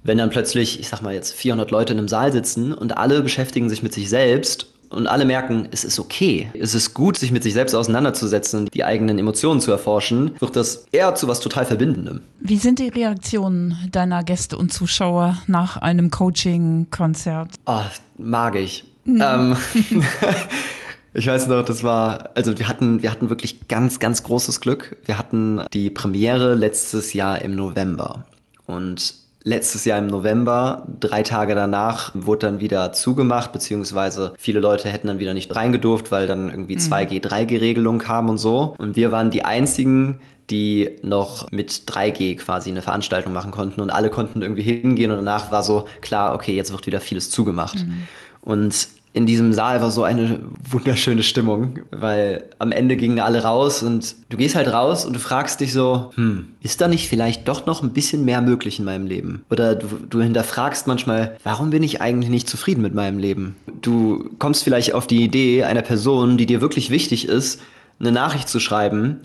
wenn 0.03 0.19
dann 0.19 0.29
plötzlich, 0.29 0.79
ich 0.79 0.89
sag 0.89 1.01
mal 1.01 1.13
jetzt 1.13 1.33
400 1.33 1.71
Leute 1.71 1.93
in 1.93 1.99
einem 1.99 2.07
Saal 2.07 2.31
sitzen 2.31 2.71
und 2.71 2.97
alle 2.97 3.21
beschäftigen 3.21 3.67
sich 3.67 3.81
mit 3.81 3.93
sich 3.93 4.09
selbst 4.09 4.67
und 4.93 5.07
alle 5.07 5.25
merken, 5.25 5.67
es 5.71 5.83
ist 5.83 5.99
okay. 5.99 6.49
Es 6.53 6.75
ist 6.75 6.93
gut, 6.93 7.17
sich 7.17 7.31
mit 7.31 7.43
sich 7.43 7.53
selbst 7.53 7.73
auseinanderzusetzen 7.73 8.61
und 8.61 8.73
die 8.73 8.83
eigenen 8.83 9.19
Emotionen 9.19 9.59
zu 9.61 9.71
erforschen, 9.71 10.31
wird 10.39 10.55
das 10.55 10.85
eher 10.91 11.15
zu 11.15 11.27
was 11.27 11.39
total 11.39 11.65
Verbindendem. 11.65 12.21
Wie 12.39 12.57
sind 12.57 12.79
die 12.79 12.89
Reaktionen 12.89 13.77
deiner 13.91 14.23
Gäste 14.23 14.57
und 14.57 14.71
Zuschauer 14.71 15.37
nach 15.47 15.77
einem 15.77 16.11
Coaching-Konzert? 16.11 17.49
Oh, 17.65 17.81
mag 18.17 18.55
ich. 18.55 18.85
Mhm. 19.05 19.21
Ähm, 19.21 19.57
ich 21.13 21.27
weiß 21.27 21.47
noch, 21.47 21.63
das 21.65 21.83
war, 21.83 22.29
also 22.35 22.57
wir 22.57 22.67
hatten, 22.67 23.01
wir 23.01 23.11
hatten 23.11 23.29
wirklich 23.29 23.67
ganz, 23.67 23.99
ganz 23.99 24.23
großes 24.23 24.61
Glück. 24.61 24.97
Wir 25.05 25.17
hatten 25.17 25.61
die 25.73 25.89
Premiere 25.89 26.55
letztes 26.55 27.13
Jahr 27.13 27.41
im 27.41 27.55
November. 27.55 28.25
Und 28.65 29.22
letztes 29.43 29.85
Jahr 29.85 29.99
im 29.99 30.07
November. 30.07 30.87
Drei 30.99 31.23
Tage 31.23 31.55
danach 31.55 32.11
wurde 32.13 32.47
dann 32.47 32.59
wieder 32.59 32.93
zugemacht, 32.93 33.51
beziehungsweise 33.51 34.33
viele 34.37 34.59
Leute 34.59 34.89
hätten 34.89 35.07
dann 35.07 35.19
wieder 35.19 35.33
nicht 35.33 35.55
reingedurft, 35.55 36.11
weil 36.11 36.27
dann 36.27 36.49
irgendwie 36.49 36.77
2G, 36.77 37.15
mhm. 37.15 37.27
3G-Regelung 37.27 37.99
kam 37.99 38.29
und 38.29 38.37
so. 38.37 38.75
Und 38.77 38.95
wir 38.95 39.11
waren 39.11 39.31
die 39.31 39.45
einzigen, 39.45 40.19
die 40.49 40.91
noch 41.01 41.51
mit 41.51 41.71
3G 41.71 42.37
quasi 42.37 42.69
eine 42.69 42.81
Veranstaltung 42.81 43.33
machen 43.33 43.51
konnten 43.51 43.81
und 43.81 43.89
alle 43.89 44.09
konnten 44.09 44.41
irgendwie 44.41 44.63
hingehen 44.63 45.11
und 45.11 45.17
danach 45.17 45.51
war 45.51 45.63
so 45.63 45.85
klar, 46.01 46.33
okay, 46.33 46.53
jetzt 46.53 46.71
wird 46.71 46.85
wieder 46.85 46.99
vieles 46.99 47.29
zugemacht. 47.29 47.75
Mhm. 47.75 48.07
Und 48.41 48.89
in 49.13 49.27
diesem 49.27 49.53
Saal 49.53 49.79
war 49.79 49.91
so 49.91 50.03
eine 50.03 50.39
wunderschöne 50.67 51.21
Stimmung, 51.21 51.79
weil 51.91 52.45
am 52.57 52.71
Ende 52.71 52.97
gingen 52.97 53.19
alle 53.19 53.43
raus 53.43 53.83
und 53.83 54.15
du 54.29 54.37
gehst 54.37 54.55
halt 54.55 54.73
raus 54.73 55.05
und 55.05 55.13
du 55.13 55.19
fragst 55.19 55.59
dich 55.59 55.71
so, 55.71 56.11
hm, 56.15 56.47
ist 56.61 56.81
da 56.81 56.87
nicht 56.87 57.07
vielleicht 57.07 57.47
doch 57.47 57.67
noch 57.67 57.83
ein 57.83 57.93
bisschen 57.93 58.25
mehr 58.25 58.41
möglich 58.41 58.79
in 58.79 58.85
meinem 58.85 59.05
Leben? 59.05 59.45
Oder 59.51 59.75
du, 59.75 59.87
du 60.09 60.21
hinterfragst 60.21 60.87
manchmal, 60.87 61.37
warum 61.43 61.69
bin 61.69 61.83
ich 61.83 62.01
eigentlich 62.01 62.31
nicht 62.31 62.49
zufrieden 62.49 62.81
mit 62.81 62.95
meinem 62.95 63.19
Leben? 63.19 63.55
Du 63.81 64.31
kommst 64.39 64.63
vielleicht 64.63 64.93
auf 64.93 65.05
die 65.05 65.23
Idee 65.23 65.63
einer 65.63 65.83
Person, 65.83 66.37
die 66.37 66.47
dir 66.47 66.59
wirklich 66.59 66.89
wichtig 66.89 67.27
ist, 67.27 67.61
eine 67.99 68.11
Nachricht 68.11 68.49
zu 68.49 68.59
schreiben, 68.59 69.19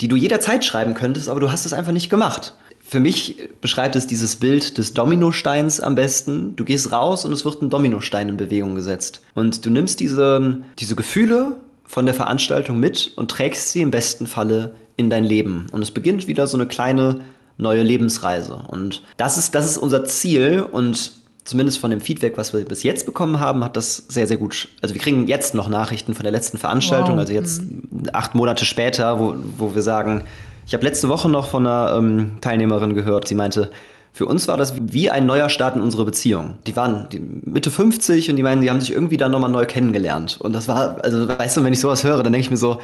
die 0.00 0.08
du 0.08 0.16
jederzeit 0.16 0.64
schreiben 0.64 0.94
könntest, 0.94 1.28
aber 1.28 1.40
du 1.40 1.52
hast 1.52 1.66
es 1.66 1.74
einfach 1.74 1.92
nicht 1.92 2.08
gemacht. 2.08 2.54
Für 2.94 3.00
mich 3.00 3.48
beschreibt 3.60 3.96
es 3.96 4.06
dieses 4.06 4.36
Bild 4.36 4.78
des 4.78 4.94
Dominosteins 4.94 5.80
am 5.80 5.96
besten. 5.96 6.54
Du 6.54 6.64
gehst 6.64 6.92
raus 6.92 7.24
und 7.24 7.32
es 7.32 7.44
wird 7.44 7.60
ein 7.60 7.68
Dominostein 7.68 8.28
in 8.28 8.36
Bewegung 8.36 8.76
gesetzt. 8.76 9.20
Und 9.34 9.66
du 9.66 9.70
nimmst 9.70 9.98
diese, 9.98 10.58
diese 10.78 10.94
Gefühle 10.94 11.56
von 11.82 12.06
der 12.06 12.14
Veranstaltung 12.14 12.78
mit 12.78 13.10
und 13.16 13.32
trägst 13.32 13.70
sie 13.70 13.80
im 13.80 13.90
besten 13.90 14.28
Falle 14.28 14.76
in 14.96 15.10
dein 15.10 15.24
Leben. 15.24 15.66
Und 15.72 15.82
es 15.82 15.90
beginnt 15.90 16.28
wieder 16.28 16.46
so 16.46 16.56
eine 16.56 16.68
kleine 16.68 17.22
neue 17.56 17.82
Lebensreise. 17.82 18.62
Und 18.68 19.02
das 19.16 19.38
ist, 19.38 19.56
das 19.56 19.66
ist 19.66 19.76
unser 19.76 20.04
Ziel 20.04 20.62
und 20.62 21.14
zumindest 21.42 21.80
von 21.80 21.90
dem 21.90 22.00
Feedback, 22.00 22.36
was 22.36 22.52
wir 22.52 22.64
bis 22.64 22.84
jetzt 22.84 23.06
bekommen 23.06 23.40
haben, 23.40 23.64
hat 23.64 23.76
das 23.76 24.04
sehr, 24.08 24.28
sehr 24.28 24.36
gut. 24.36 24.68
Also 24.82 24.94
wir 24.94 25.02
kriegen 25.02 25.26
jetzt 25.26 25.56
noch 25.56 25.68
Nachrichten 25.68 26.14
von 26.14 26.22
der 26.22 26.30
letzten 26.30 26.58
Veranstaltung, 26.58 27.14
wow. 27.14 27.18
also 27.18 27.32
jetzt 27.32 27.60
mhm. 27.60 28.04
acht 28.12 28.36
Monate 28.36 28.64
später, 28.64 29.18
wo, 29.18 29.34
wo 29.58 29.74
wir 29.74 29.82
sagen, 29.82 30.22
ich 30.66 30.74
habe 30.74 30.84
letzte 30.84 31.08
Woche 31.08 31.28
noch 31.28 31.48
von 31.48 31.66
einer 31.66 31.96
ähm, 31.96 32.38
Teilnehmerin 32.40 32.94
gehört, 32.94 33.28
sie 33.28 33.34
meinte, 33.34 33.70
für 34.12 34.26
uns 34.26 34.46
war 34.46 34.56
das 34.56 34.74
wie 34.80 35.10
ein 35.10 35.26
neuer 35.26 35.48
Start 35.48 35.74
in 35.74 35.82
unsere 35.82 36.04
Beziehung. 36.04 36.54
Die 36.68 36.76
waren 36.76 37.08
Mitte 37.44 37.72
50 37.72 38.30
und 38.30 38.36
die 38.36 38.44
meinen, 38.44 38.62
die 38.62 38.70
haben 38.70 38.80
sich 38.80 38.92
irgendwie 38.92 39.16
dann 39.16 39.32
nochmal 39.32 39.50
neu 39.50 39.66
kennengelernt. 39.66 40.38
Und 40.40 40.52
das 40.52 40.68
war, 40.68 41.02
also 41.02 41.28
weißt 41.28 41.56
du, 41.56 41.64
wenn 41.64 41.72
ich 41.72 41.80
sowas 41.80 42.04
höre, 42.04 42.22
dann 42.22 42.32
denke 42.32 42.44
ich 42.44 42.50
mir 42.50 42.56
so, 42.56 42.80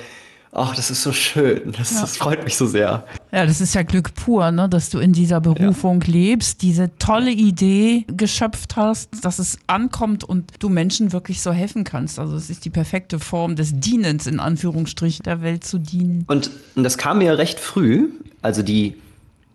ach, 0.53 0.75
das 0.75 0.91
ist 0.91 1.03
so 1.03 1.13
schön, 1.13 1.73
das, 1.77 1.93
ja. 1.93 2.01
das, 2.01 2.17
freut 2.17 2.45
mich 2.45 2.57
so 2.57 2.67
sehr. 2.67 3.05
Ja, 3.33 3.47
das 3.47 3.61
ist 3.61 3.75
ja 3.75 3.83
Glück 3.83 4.15
pur, 4.15 4.51
ne, 4.51 4.69
dass 4.69 4.91
du 4.91 4.99
in 4.99 5.13
dieser 5.13 5.41
Berufung 5.41 6.03
ja. 6.03 6.13
lebst, 6.13 6.63
diese 6.63 6.91
tolle 6.99 7.31
Idee 7.31 8.05
geschöpft 8.09 8.77
hast, 8.77 9.25
dass 9.25 9.39
es 9.39 9.59
ankommt 9.69 10.25
und 10.25 10.53
du 10.59 10.69
Menschen 10.69 11.13
wirklich 11.13 11.41
so 11.41 11.53
helfen 11.53 11.85
kannst. 11.85 12.19
Also 12.19 12.37
es 12.37 12.51
ist 12.51 12.65
die 12.65 12.71
perfekte 12.71 13.21
Form 13.21 13.55
des 13.57 13.79
Dienens, 13.79 14.27
in 14.27 14.41
Anführungsstrich, 14.41 15.21
der 15.21 15.43
Welt 15.43 15.65
zu 15.65 15.79
dienen. 15.79 16.25
Und 16.27 16.51
das 16.75 16.99
kam 16.99 17.19
mir 17.19 17.39
recht 17.39 17.61
früh, 17.61 18.11
also 18.43 18.63
die, 18.63 18.97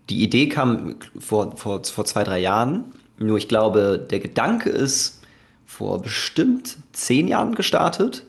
die 0.10 0.24
Idee 0.24 0.48
kam 0.48 0.96
vor, 1.20 1.58
vor, 1.58 1.84
vor 1.84 2.06
zwei, 2.06 2.24
drei 2.24 2.40
Jahren, 2.40 2.86
nur 3.18 3.38
ich 3.38 3.48
glaube, 3.48 4.06
der 4.10 4.20
Gedanke 4.20 4.70
ist 4.70 5.22
vor 5.66 6.02
bestimmt 6.02 6.78
zehn 6.94 7.28
Jahren 7.28 7.56
gestartet. 7.56 8.24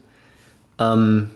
Ähm, 0.78 1.30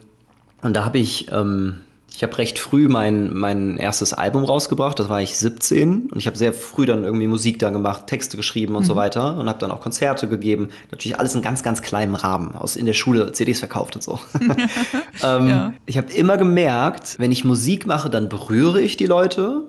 und 0.62 0.74
da 0.74 0.84
habe 0.84 0.98
ich, 0.98 1.30
ähm, 1.32 1.80
ich 2.12 2.22
habe 2.22 2.36
recht 2.38 2.58
früh 2.58 2.88
mein, 2.88 3.34
mein 3.34 3.76
erstes 3.76 4.12
Album 4.12 4.44
rausgebracht, 4.44 4.98
das 4.98 5.08
war 5.08 5.22
ich 5.22 5.36
17 5.36 6.10
und 6.10 6.18
ich 6.18 6.26
habe 6.26 6.36
sehr 6.36 6.52
früh 6.52 6.86
dann 6.86 7.04
irgendwie 7.04 7.26
Musik 7.26 7.58
da 7.58 7.70
gemacht, 7.70 8.06
Texte 8.06 8.36
geschrieben 8.36 8.74
und 8.74 8.82
mhm. 8.82 8.86
so 8.88 8.96
weiter 8.96 9.38
und 9.38 9.48
habe 9.48 9.58
dann 9.58 9.70
auch 9.70 9.80
Konzerte 9.80 10.28
gegeben. 10.28 10.70
Natürlich 10.90 11.18
alles 11.18 11.34
in 11.34 11.42
ganz, 11.42 11.62
ganz 11.62 11.82
kleinem 11.82 12.14
Rahmen, 12.14 12.54
aus 12.54 12.76
in 12.76 12.86
der 12.86 12.92
Schule 12.92 13.32
CDs 13.32 13.60
verkauft 13.60 13.96
und 13.96 14.02
so. 14.02 14.18
ähm, 15.24 15.48
ja. 15.48 15.72
Ich 15.86 15.96
habe 15.96 16.12
immer 16.12 16.36
gemerkt, 16.36 17.18
wenn 17.18 17.32
ich 17.32 17.44
Musik 17.44 17.86
mache, 17.86 18.10
dann 18.10 18.28
berühre 18.28 18.80
ich 18.80 18.96
die 18.96 19.06
Leute. 19.06 19.62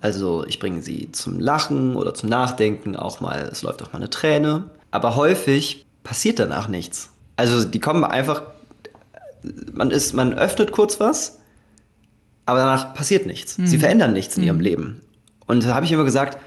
Also 0.00 0.44
ich 0.46 0.60
bringe 0.60 0.82
sie 0.82 1.10
zum 1.12 1.40
Lachen 1.40 1.96
oder 1.96 2.14
zum 2.14 2.28
Nachdenken, 2.28 2.94
auch 2.96 3.20
mal, 3.20 3.48
es 3.50 3.62
läuft 3.62 3.82
auch 3.82 3.92
mal 3.92 3.98
eine 3.98 4.10
Träne. 4.10 4.70
Aber 4.90 5.16
häufig 5.16 5.86
passiert 6.04 6.38
danach 6.38 6.68
nichts. 6.68 7.10
Also 7.36 7.64
die 7.64 7.80
kommen 7.80 8.04
einfach 8.04 8.42
man 9.72 9.90
ist, 9.90 10.12
man 10.12 10.34
öffnet 10.34 10.72
kurz 10.72 11.00
was, 11.00 11.38
aber 12.46 12.60
danach 12.60 12.94
passiert 12.94 13.26
nichts. 13.26 13.58
Mhm. 13.58 13.66
Sie 13.66 13.78
verändern 13.78 14.12
nichts 14.12 14.36
in 14.36 14.42
ihrem 14.42 14.56
mhm. 14.56 14.62
Leben. 14.62 15.00
Und 15.46 15.64
da 15.64 15.74
habe 15.74 15.86
ich 15.86 15.92
immer 15.92 16.04
gesagt, 16.04 16.38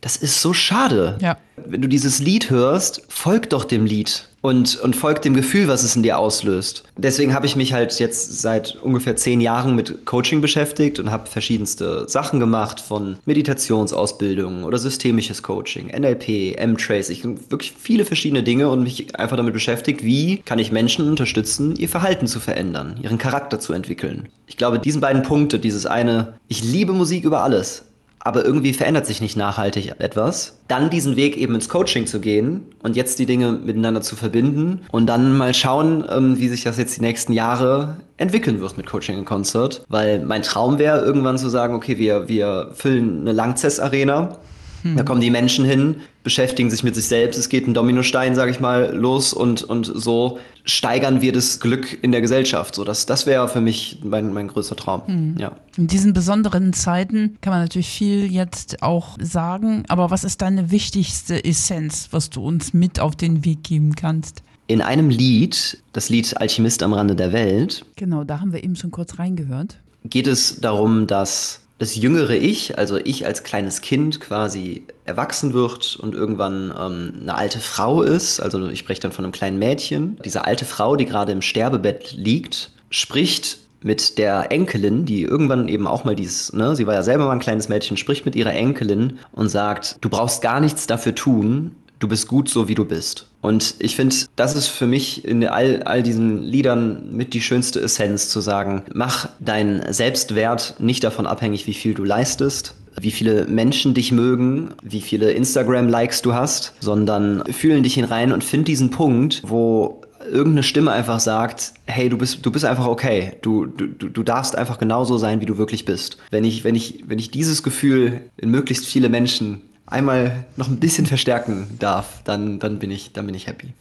Das 0.00 0.16
ist 0.16 0.42
so 0.42 0.52
schade. 0.52 1.16
Ja. 1.20 1.38
Wenn 1.56 1.82
du 1.82 1.88
dieses 1.88 2.18
Lied 2.20 2.50
hörst, 2.50 3.02
folg 3.08 3.50
doch 3.50 3.64
dem 3.64 3.86
Lied 3.86 4.28
und, 4.46 4.76
und 4.76 4.94
folg 4.94 5.22
dem 5.22 5.34
Gefühl, 5.34 5.66
was 5.66 5.82
es 5.82 5.96
in 5.96 6.04
dir 6.04 6.20
auslöst. 6.20 6.84
Deswegen 6.96 7.34
habe 7.34 7.46
ich 7.46 7.56
mich 7.56 7.72
halt 7.72 7.98
jetzt 7.98 8.40
seit 8.40 8.76
ungefähr 8.76 9.16
zehn 9.16 9.40
Jahren 9.40 9.74
mit 9.74 10.06
Coaching 10.06 10.40
beschäftigt 10.40 11.00
und 11.00 11.10
habe 11.10 11.28
verschiedenste 11.28 12.08
Sachen 12.08 12.38
gemacht, 12.38 12.80
von 12.80 13.16
Meditationsausbildungen 13.24 14.62
oder 14.62 14.78
systemisches 14.78 15.42
Coaching, 15.42 15.88
NLP, 15.88 16.56
M-Trace, 16.58 17.10
ich 17.10 17.24
wirklich 17.24 17.74
viele 17.76 18.04
verschiedene 18.04 18.44
Dinge 18.44 18.68
und 18.68 18.84
mich 18.84 19.18
einfach 19.18 19.36
damit 19.36 19.52
beschäftigt, 19.52 20.04
wie 20.04 20.36
kann 20.36 20.60
ich 20.60 20.70
Menschen 20.70 21.08
unterstützen, 21.08 21.74
ihr 21.74 21.88
Verhalten 21.88 22.28
zu 22.28 22.38
verändern, 22.38 23.00
ihren 23.02 23.18
Charakter 23.18 23.58
zu 23.58 23.72
entwickeln. 23.72 24.28
Ich 24.46 24.56
glaube, 24.56 24.78
diesen 24.78 25.00
beiden 25.00 25.24
Punkte, 25.24 25.58
dieses 25.58 25.86
eine, 25.86 26.34
ich 26.46 26.62
liebe 26.62 26.92
Musik 26.92 27.24
über 27.24 27.42
alles, 27.42 27.85
aber 28.26 28.44
irgendwie 28.44 28.72
verändert 28.72 29.06
sich 29.06 29.20
nicht 29.20 29.36
nachhaltig 29.36 29.94
etwas. 29.98 30.58
Dann 30.66 30.90
diesen 30.90 31.14
Weg 31.14 31.36
eben 31.36 31.54
ins 31.54 31.68
Coaching 31.68 32.06
zu 32.06 32.18
gehen 32.18 32.62
und 32.82 32.96
jetzt 32.96 33.20
die 33.20 33.26
Dinge 33.26 33.52
miteinander 33.52 34.02
zu 34.02 34.16
verbinden 34.16 34.82
und 34.90 35.06
dann 35.06 35.36
mal 35.36 35.54
schauen, 35.54 36.04
ähm, 36.10 36.36
wie 36.36 36.48
sich 36.48 36.64
das 36.64 36.76
jetzt 36.76 36.96
die 36.96 37.02
nächsten 37.02 37.32
Jahre 37.32 37.98
entwickeln 38.16 38.60
wird 38.60 38.76
mit 38.76 38.86
Coaching 38.86 39.18
in 39.18 39.24
Concert. 39.24 39.84
Weil 39.88 40.24
mein 40.24 40.42
Traum 40.42 40.78
wäre, 40.78 41.04
irgendwann 41.04 41.38
zu 41.38 41.48
sagen, 41.48 41.74
okay, 41.76 41.98
wir, 41.98 42.28
wir 42.28 42.72
füllen 42.74 43.20
eine 43.20 43.32
Langzess-Arena 43.32 44.38
da 44.84 45.02
kommen 45.02 45.20
die 45.20 45.30
Menschen 45.30 45.64
hin, 45.64 45.96
beschäftigen 46.22 46.70
sich 46.70 46.82
mit 46.82 46.94
sich 46.94 47.06
selbst. 47.06 47.38
Es 47.38 47.48
geht 47.48 47.66
ein 47.66 47.74
Dominostein, 47.74 48.34
sage 48.34 48.50
ich 48.50 48.60
mal, 48.60 48.94
los 48.94 49.32
und, 49.32 49.62
und 49.62 49.84
so 49.84 50.38
steigern 50.64 51.20
wir 51.20 51.32
das 51.32 51.60
Glück 51.60 52.02
in 52.02 52.12
der 52.12 52.20
Gesellschaft. 52.20 52.74
So, 52.74 52.84
das, 52.84 53.06
das 53.06 53.26
wäre 53.26 53.48
für 53.48 53.60
mich 53.60 54.00
mein, 54.04 54.32
mein 54.32 54.48
größter 54.48 54.76
Traum. 54.76 55.36
Ja. 55.38 55.52
In 55.76 55.86
diesen 55.86 56.12
besonderen 56.12 56.72
Zeiten 56.72 57.36
kann 57.40 57.52
man 57.52 57.62
natürlich 57.62 57.88
viel 57.88 58.30
jetzt 58.32 58.82
auch 58.82 59.16
sagen, 59.20 59.84
aber 59.88 60.10
was 60.10 60.24
ist 60.24 60.42
deine 60.42 60.70
wichtigste 60.70 61.44
Essenz, 61.44 62.08
was 62.10 62.30
du 62.30 62.44
uns 62.44 62.74
mit 62.74 62.98
auf 63.00 63.14
den 63.16 63.44
Weg 63.44 63.62
geben 63.64 63.94
kannst? 63.94 64.42
In 64.68 64.80
einem 64.82 65.10
Lied, 65.10 65.80
das 65.92 66.08
Lied 66.08 66.36
Alchemist 66.40 66.82
am 66.82 66.92
Rande 66.92 67.14
der 67.14 67.32
Welt, 67.32 67.84
Genau, 67.94 68.24
da 68.24 68.40
haben 68.40 68.52
wir 68.52 68.64
eben 68.64 68.74
schon 68.74 68.90
kurz 68.90 69.18
reingehört. 69.20 69.78
geht 70.04 70.26
es 70.26 70.60
darum, 70.60 71.06
dass 71.06 71.60
das 71.78 71.94
jüngere 71.94 72.34
Ich, 72.36 72.78
also 72.78 72.96
ich 72.96 73.26
als 73.26 73.42
kleines 73.42 73.82
Kind 73.82 74.20
quasi 74.20 74.86
erwachsen 75.04 75.52
wird 75.52 75.96
und 75.96 76.14
irgendwann 76.14 76.72
ähm, 76.78 77.14
eine 77.20 77.34
alte 77.34 77.60
Frau 77.60 78.02
ist, 78.02 78.40
also 78.40 78.68
ich 78.68 78.78
spreche 78.78 79.02
dann 79.02 79.12
von 79.12 79.24
einem 79.24 79.32
kleinen 79.32 79.58
Mädchen. 79.58 80.18
Diese 80.24 80.44
alte 80.44 80.64
Frau, 80.64 80.96
die 80.96 81.04
gerade 81.04 81.32
im 81.32 81.42
Sterbebett 81.42 82.12
liegt, 82.12 82.70
spricht 82.88 83.58
mit 83.82 84.16
der 84.16 84.50
Enkelin, 84.50 85.04
die 85.04 85.22
irgendwann 85.22 85.68
eben 85.68 85.86
auch 85.86 86.04
mal 86.04 86.16
dieses, 86.16 86.52
ne, 86.52 86.74
sie 86.74 86.86
war 86.86 86.94
ja 86.94 87.02
selber 87.02 87.26
mal 87.26 87.32
ein 87.32 87.40
kleines 87.40 87.68
Mädchen, 87.68 87.96
spricht 87.96 88.24
mit 88.24 88.34
ihrer 88.34 88.52
Enkelin 88.52 89.18
und 89.32 89.48
sagt, 89.48 89.98
du 90.00 90.08
brauchst 90.08 90.40
gar 90.42 90.60
nichts 90.60 90.86
dafür 90.86 91.14
tun, 91.14 91.76
du 91.98 92.08
bist 92.08 92.28
gut 92.28 92.48
so, 92.48 92.68
wie 92.68 92.74
du 92.74 92.84
bist. 92.84 93.28
Und 93.40 93.74
ich 93.78 93.96
finde, 93.96 94.16
das 94.34 94.56
ist 94.56 94.66
für 94.66 94.86
mich 94.86 95.24
in 95.24 95.46
all, 95.46 95.82
all 95.84 96.02
diesen 96.02 96.42
Liedern 96.42 97.12
mit 97.12 97.34
die 97.34 97.40
schönste 97.40 97.80
Essenz 97.80 98.28
zu 98.28 98.40
sagen, 98.40 98.82
mach 98.92 99.28
deinen 99.40 99.92
Selbstwert 99.92 100.74
nicht 100.78 101.04
davon 101.04 101.26
abhängig, 101.26 101.66
wie 101.66 101.74
viel 101.74 101.94
du 101.94 102.04
leistest, 102.04 102.74
wie 103.00 103.10
viele 103.10 103.46
Menschen 103.46 103.94
dich 103.94 104.10
mögen, 104.10 104.70
wie 104.82 105.00
viele 105.00 105.32
Instagram-Likes 105.32 106.22
du 106.22 106.34
hast, 106.34 106.74
sondern 106.80 107.44
fühlen 107.52 107.82
dich 107.82 107.94
hinein 107.94 108.32
und 108.32 108.42
find 108.42 108.66
diesen 108.68 108.90
Punkt, 108.90 109.42
wo 109.44 110.00
irgendeine 110.24 110.62
Stimme 110.62 110.92
einfach 110.92 111.20
sagt, 111.20 111.74
hey, 111.86 112.08
du 112.08 112.18
bist, 112.18 112.44
du 112.44 112.50
bist 112.50 112.64
einfach 112.64 112.86
okay. 112.86 113.34
Du, 113.42 113.66
du, 113.66 113.86
du 113.86 114.22
darfst 114.22 114.56
einfach 114.56 114.78
genauso 114.78 115.18
sein, 115.18 115.40
wie 115.40 115.46
du 115.46 115.58
wirklich 115.58 115.84
bist. 115.84 116.18
Wenn 116.30 116.44
ich, 116.44 116.64
wenn 116.64 116.74
ich, 116.74 117.04
wenn 117.06 117.18
ich 117.18 117.30
dieses 117.30 117.62
Gefühl 117.62 118.22
in 118.36 118.50
möglichst 118.50 118.86
viele 118.86 119.08
Menschen 119.08 119.62
einmal 119.86 120.44
noch 120.56 120.68
ein 120.68 120.78
bisschen 120.78 121.06
verstärken 121.06 121.76
darf, 121.78 122.22
dann, 122.24 122.58
dann 122.58 122.78
bin 122.78 122.90
ich, 122.90 123.12
dann 123.12 123.26
bin 123.26 123.34
ich 123.34 123.46
happy. 123.46 123.72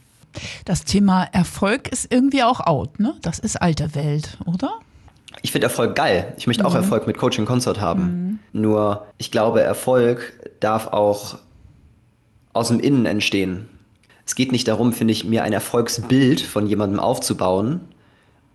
Das 0.65 0.83
Thema 0.83 1.23
Erfolg 1.31 1.87
ist 1.87 2.11
irgendwie 2.11 2.43
auch 2.43 2.59
out, 2.59 2.99
ne? 2.99 3.15
Das 3.21 3.39
ist 3.39 3.61
alte 3.61 3.95
Welt, 3.95 4.37
oder? 4.45 4.79
Ich 5.41 5.51
finde 5.51 5.67
Erfolg 5.67 5.95
geil. 5.95 6.33
Ich 6.37 6.47
möchte 6.47 6.65
auch 6.65 6.75
Erfolg 6.75 7.07
mit 7.07 7.17
Coaching 7.17 7.45
Concert 7.45 7.79
haben. 7.79 8.39
Nur 8.53 9.05
ich 9.17 9.31
glaube, 9.31 9.61
Erfolg 9.61 10.33
darf 10.59 10.87
auch 10.87 11.37
aus 12.53 12.69
dem 12.69 12.79
Innen 12.79 13.05
entstehen. 13.05 13.67
Es 14.25 14.35
geht 14.35 14.51
nicht 14.51 14.67
darum, 14.67 14.93
finde 14.93 15.11
ich, 15.11 15.25
mir 15.25 15.43
ein 15.43 15.53
Erfolgsbild 15.53 16.41
von 16.41 16.67
jemandem 16.67 16.99
aufzubauen 16.99 17.81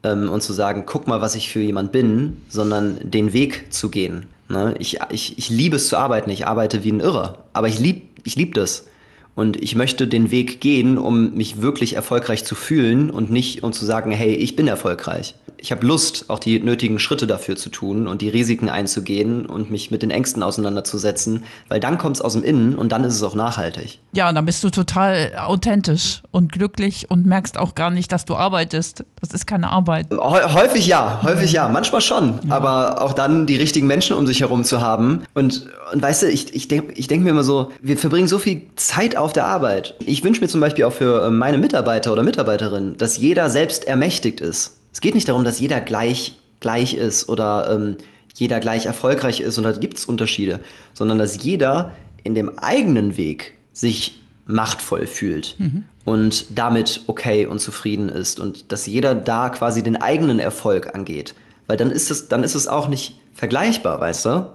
ähm, 0.03 0.29
und 0.29 0.43
zu 0.43 0.53
sagen, 0.53 0.85
guck 0.87 1.07
mal, 1.07 1.21
was 1.21 1.35
ich 1.35 1.51
für 1.51 1.61
jemand 1.61 1.93
bin, 1.93 2.43
sondern 2.49 2.99
den 3.09 3.33
Weg 3.33 3.73
zu 3.73 3.91
gehen. 3.91 4.27
Ne? 4.51 4.75
Ich, 4.79 4.99
ich, 5.11 5.39
ich 5.39 5.49
liebe 5.49 5.77
es 5.77 5.89
zu 5.89 5.97
arbeiten. 5.97 6.31
Ich 6.31 6.47
arbeite 6.47 6.85
wie 6.85 6.93
ein 6.93 7.01
Irrer. 7.01 7.45
Aber 7.53 7.69
ich 7.69 7.79
liebe 7.79 8.03
ich 8.25 8.37
lieb 8.37 8.55
das. 8.55 8.87
Und 9.35 9.63
ich 9.63 9.75
möchte 9.75 10.07
den 10.07 10.31
Weg 10.31 10.61
gehen, 10.61 10.99
um 10.99 11.35
mich 11.35 11.63
wirklich 11.63 11.95
erfolgreich 11.95 12.45
zu 12.45 12.55
fühlen 12.55 13.11
und 13.11 13.31
nicht 13.31 13.63
um 13.63 13.73
zu 13.73 13.87
sagen, 13.87 14.11
hey, 14.11 14.35
ich 14.35 14.57
bin 14.57 14.69
erfolgreich. 14.69 15.35
Ich 15.63 15.71
habe 15.73 15.87
Lust, 15.87 16.25
auch 16.29 16.39
die 16.39 16.59
nötigen 16.59 16.99
Schritte 16.99 17.27
dafür 17.27 17.55
zu 17.55 17.69
tun 17.69 18.07
und 18.09 18.23
die 18.23 18.31
Risiken 18.31 18.71
einzugehen 18.71 19.45
und 19.45 19.71
mich 19.71 19.91
mit 19.91 20.03
den 20.03 20.11
Ängsten 20.11 20.43
auseinanderzusetzen, 20.43 21.45
weil 21.69 21.81
dann 21.81 21.99
kommt 21.99 22.17
es 22.17 22.23
aus 22.23 22.33
dem 22.33 22.43
Innen 22.45 22.77
und 22.77 22.93
dann 22.93 23.05
ist 23.05 23.15
es 23.15 23.23
auch 23.23 23.35
nachhaltig. 23.35 23.99
Ja, 24.13 24.33
dann 24.33 24.47
bist 24.47 24.65
du 24.65 24.71
total 24.71 25.33
authentisch 25.37 26.23
und 26.31 26.51
glücklich 26.53 27.11
und 27.11 27.27
merkst 27.27 27.59
auch 27.59 27.75
gar 27.75 27.91
nicht, 27.91 28.11
dass 28.11 28.25
du 28.25 28.37
arbeitest. 28.37 29.05
Das 29.21 29.31
ist 29.33 29.47
keine 29.47 29.71
Arbeit. 29.71 30.07
Hä- 30.11 30.55
Häufig 30.55 30.87
ja, 30.87 31.21
häufig 31.23 31.53
ja, 31.53 31.69
manchmal 31.69 32.01
schon. 32.01 32.39
Aber 32.49 33.03
auch 33.03 33.13
dann 33.13 33.47
die 33.47 33.57
richtigen 33.57 33.87
Menschen 33.87 34.17
um 34.17 34.27
sich 34.27 34.41
herum 34.41 34.65
zu 34.65 34.81
haben. 34.81 35.25
Und, 35.35 35.67
und 35.93 36.03
weißt 36.03 36.23
du, 36.23 36.27
ich, 36.31 36.55
ich 36.55 36.69
denke 36.69 36.93
ich 36.95 37.07
denk 37.07 37.23
mir 37.23 37.31
immer 37.31 37.45
so, 37.45 37.71
wir 37.83 37.99
verbringen 37.99 38.29
so 38.29 38.39
viel 38.39 38.63
Zeit 38.77 39.17
auf 39.17 39.33
der 39.35 39.47
Arbeit. 39.47 39.95
Ich 40.07 40.25
wünsche 40.25 40.41
mir 40.41 40.49
zum 40.49 40.61
Beispiel 40.61 40.85
auch 40.85 40.93
für 40.93 41.27
äh, 41.27 41.31
meine 41.31 41.59
Mitarbeiter 41.59 42.13
oder 42.13 42.23
Mitarbeiterinnen, 42.23 42.97
dass 42.97 43.19
jeder 43.19 43.51
selbst 43.51 43.85
ermächtigt 43.85 44.41
ist. 44.41 44.79
Es 44.93 45.01
geht 45.01 45.15
nicht 45.15 45.29
darum, 45.29 45.45
dass 45.45 45.61
jeder 45.61 45.81
gleich, 45.81 46.39
gleich 46.61 46.95
ist 46.95 47.29
oder 47.29 47.71
ähm, 47.71 47.97
jeder 48.35 48.61
gleich 48.61 48.87
erfolgreich 48.87 49.41
ist 49.41 49.59
und 49.59 49.65
da 49.65 49.73
gibt 49.73 49.99
es 49.99 50.07
Unterschiede, 50.07 50.61
sondern 50.95 51.19
dass 51.19 51.43
jeder 51.43 51.93
in 52.25 52.35
dem 52.35 52.59
eigenen 52.59 53.17
Weg 53.17 53.55
sich 53.73 54.21
machtvoll 54.47 55.07
fühlt 55.07 55.57
und 56.05 56.59
damit 56.59 57.03
okay 57.07 57.47
und 57.47 57.61
zufrieden 57.61 58.09
ist 58.09 58.41
und 58.41 58.73
dass 58.73 58.87
jeder 58.87 59.15
da 59.15 59.49
quasi 59.51 59.83
den 59.83 59.97
eigenen 59.97 60.39
Erfolg 60.39 60.95
angeht, 60.95 61.35
weil 61.67 61.77
dann 61.77 61.91
ist 61.91 62.11
es 62.11 62.29
dann 62.29 62.43
ist 62.43 62.55
es 62.55 62.67
auch 62.67 62.89
nicht 62.89 63.19
vergleichbar, 63.35 64.01
weißt 64.01 64.27
du? 64.27 64.53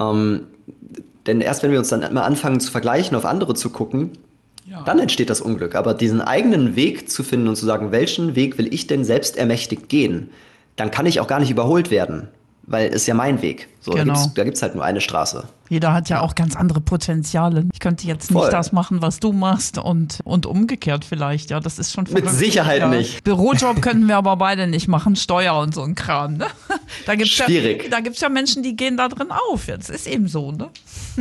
Ähm, 0.00 0.46
denn 1.26 1.40
erst 1.40 1.62
wenn 1.62 1.70
wir 1.70 1.78
uns 1.78 1.88
dann 1.88 2.02
immer 2.02 2.24
anfangen 2.24 2.60
zu 2.60 2.70
vergleichen, 2.70 3.16
auf 3.16 3.24
andere 3.24 3.54
zu 3.54 3.70
gucken, 3.70 4.12
dann 4.84 4.98
entsteht 4.98 5.30
das 5.30 5.40
Unglück. 5.40 5.74
Aber 5.74 5.94
diesen 5.94 6.20
eigenen 6.20 6.76
Weg 6.76 7.10
zu 7.10 7.22
finden 7.22 7.48
und 7.48 7.56
zu 7.56 7.66
sagen, 7.66 7.92
welchen 7.92 8.34
Weg 8.34 8.58
will 8.58 8.72
ich 8.72 8.86
denn 8.86 9.04
selbst 9.04 9.36
ermächtigt 9.36 9.88
gehen, 9.88 10.30
dann 10.76 10.90
kann 10.90 11.06
ich 11.06 11.20
auch 11.20 11.28
gar 11.28 11.40
nicht 11.40 11.50
überholt 11.50 11.90
werden, 11.90 12.28
weil 12.66 12.92
es 12.92 13.06
ja 13.06 13.14
mein 13.14 13.42
Weg. 13.42 13.68
So, 13.80 13.92
Genau. 13.92 14.32
Da 14.34 14.44
gibt 14.44 14.56
es 14.56 14.62
halt 14.62 14.74
nur 14.74 14.84
eine 14.84 15.00
Straße. 15.00 15.44
Jeder 15.68 15.92
hat 15.92 16.08
ja 16.08 16.20
auch 16.20 16.34
ganz 16.34 16.56
andere 16.56 16.80
Potenziale. 16.80 17.66
Ich 17.72 17.80
könnte 17.80 18.06
jetzt 18.06 18.30
Voll. 18.30 18.42
nicht 18.42 18.52
das 18.52 18.72
machen, 18.72 19.02
was 19.02 19.18
du 19.20 19.32
machst 19.32 19.78
und, 19.78 20.20
und 20.24 20.46
umgekehrt 20.46 21.04
vielleicht. 21.04 21.50
Ja, 21.50 21.60
das 21.60 21.78
ist 21.78 21.92
schon 21.92 22.04
Mit 22.04 22.12
verrückt. 22.12 22.30
Sicherheit 22.30 22.80
ja. 22.80 22.88
nicht. 22.88 23.24
Bürojob 23.24 23.82
könnten 23.82 24.06
wir 24.06 24.16
aber 24.16 24.36
beide 24.36 24.66
nicht 24.66 24.88
machen, 24.88 25.16
Steuer 25.16 25.58
und 25.58 25.74
so 25.74 25.82
ein 25.82 25.94
Kram. 25.94 26.36
Ne? 26.36 26.46
Da 27.06 27.14
gibt's 27.16 27.32
Schwierig. 27.32 27.84
Ja, 27.84 27.90
da 27.90 28.00
gibt 28.00 28.16
es 28.16 28.22
ja 28.22 28.28
Menschen, 28.28 28.62
die 28.62 28.76
gehen 28.76 28.96
da 28.96 29.08
drin 29.08 29.28
auf. 29.30 29.66
Jetzt 29.66 29.90
ist 29.90 30.06
eben 30.06 30.28
so, 30.28 30.52
ne? 30.52 30.70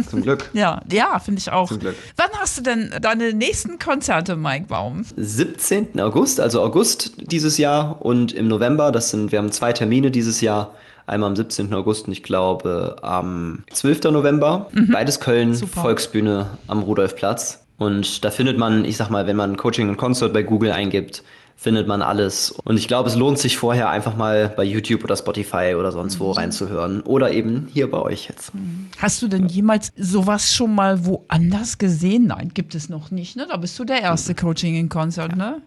Zum 0.10 0.22
Glück. 0.22 0.50
Ja, 0.54 0.82
ja, 0.92 1.20
finde 1.20 1.40
ich 1.40 1.52
auch. 1.52 1.68
Zum 1.68 1.80
Glück. 1.80 1.96
Wann 2.16 2.30
hast 2.40 2.58
du 2.58 2.62
denn 2.62 2.94
deine 3.02 3.34
nächsten 3.34 3.80
Konzerte, 3.80 4.36
Mike 4.36 4.68
Baum? 4.68 5.04
17. 5.18 6.00
August, 6.00 6.40
also 6.40 6.62
August 6.62 7.14
dieses 7.32 7.58
Jahr 7.58 8.06
und 8.06 8.34
im 8.34 8.48
November, 8.48 8.92
das 8.92 9.10
sind, 9.10 9.32
wir 9.32 9.40
haben 9.40 9.52
zwei 9.52 9.74
Termine 9.74 10.12
dieses 10.12 10.42
Jahr. 10.42 10.74
Einmal 11.06 11.30
am 11.30 11.36
17. 11.36 11.74
August 11.74 12.08
und 12.08 12.14
ich 12.14 12.24
glaube 12.24 12.96
am 13.02 13.64
12. 13.72 14.04
November. 14.06 14.70
Beides 14.92 15.20
Köln, 15.20 15.54
Super. 15.54 15.82
Volksbühne 15.82 16.48
am 16.68 16.80
Rudolfplatz. 16.84 17.66
Und 17.78 18.24
da 18.24 18.32
findet 18.32 18.58
man, 18.58 18.86
ich 18.86 18.98
sag 18.98 19.10
mal, 19.10 19.28
wenn 19.28 19.36
man 19.36 19.58
Coaching 19.58 19.90
und 19.90 19.98
Concert 19.98 20.32
bei 20.32 20.44
Google 20.44 20.72
eingibt, 20.72 21.24
findet 21.56 21.88
man 21.88 22.02
alles. 22.02 22.52
Und 22.64 22.78
ich 22.78 22.88
glaube, 22.88 23.10
es 23.10 23.16
lohnt 23.16 23.38
sich 23.40 23.58
vorher 23.58 23.90
einfach 23.90 24.16
mal 24.16 24.50
bei 24.56 24.64
YouTube 24.64 25.04
oder 25.04 25.16
Spotify 25.18 25.76
oder 25.78 25.92
sonst 25.92 26.20
wo 26.20 26.32
reinzuhören. 26.32 27.02
Oder 27.02 27.32
eben 27.32 27.68
hier 27.74 27.90
bei 27.92 28.00
euch 28.00 28.28
jetzt. 28.28 28.52
Hast 28.98 29.22
du 29.22 29.28
denn 29.28 29.48
jemals 29.48 29.92
sowas 29.98 30.54
schon 30.54 30.74
mal 30.76 31.06
woanders 31.06 31.78
gesehen? 31.78 32.28
Nein, 32.28 32.52
gibt 32.54 32.76
es 32.76 32.90
noch 32.90 33.12
nicht, 33.12 33.36
ne? 33.36 33.46
Da 33.50 33.58
bist 33.58 33.78
du 33.78 33.84
der 33.86 34.02
erste 34.02 34.36
Coaching 34.36 34.76
in 34.76 34.88
Concert, 34.90 35.36
ne? 35.36 35.62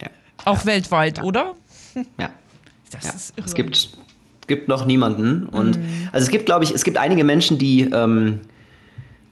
Ja. 0.00 0.08
Auch 0.44 0.64
weltweit, 0.66 1.22
oder? 1.22 1.54
ja. 2.18 2.30
Das 2.90 3.04
Ja, 3.04 3.10
ist 3.12 3.38
irre. 3.38 3.46
es 3.46 3.54
gibt, 3.54 3.90
gibt 4.52 4.68
noch 4.68 4.84
niemanden. 4.84 5.46
Und 5.46 5.78
also 6.12 6.24
es 6.24 6.30
gibt, 6.30 6.44
glaube 6.44 6.64
ich, 6.64 6.74
es 6.74 6.84
gibt 6.84 6.98
einige 6.98 7.24
Menschen, 7.24 7.56
die 7.56 7.88
ähm, 7.90 8.40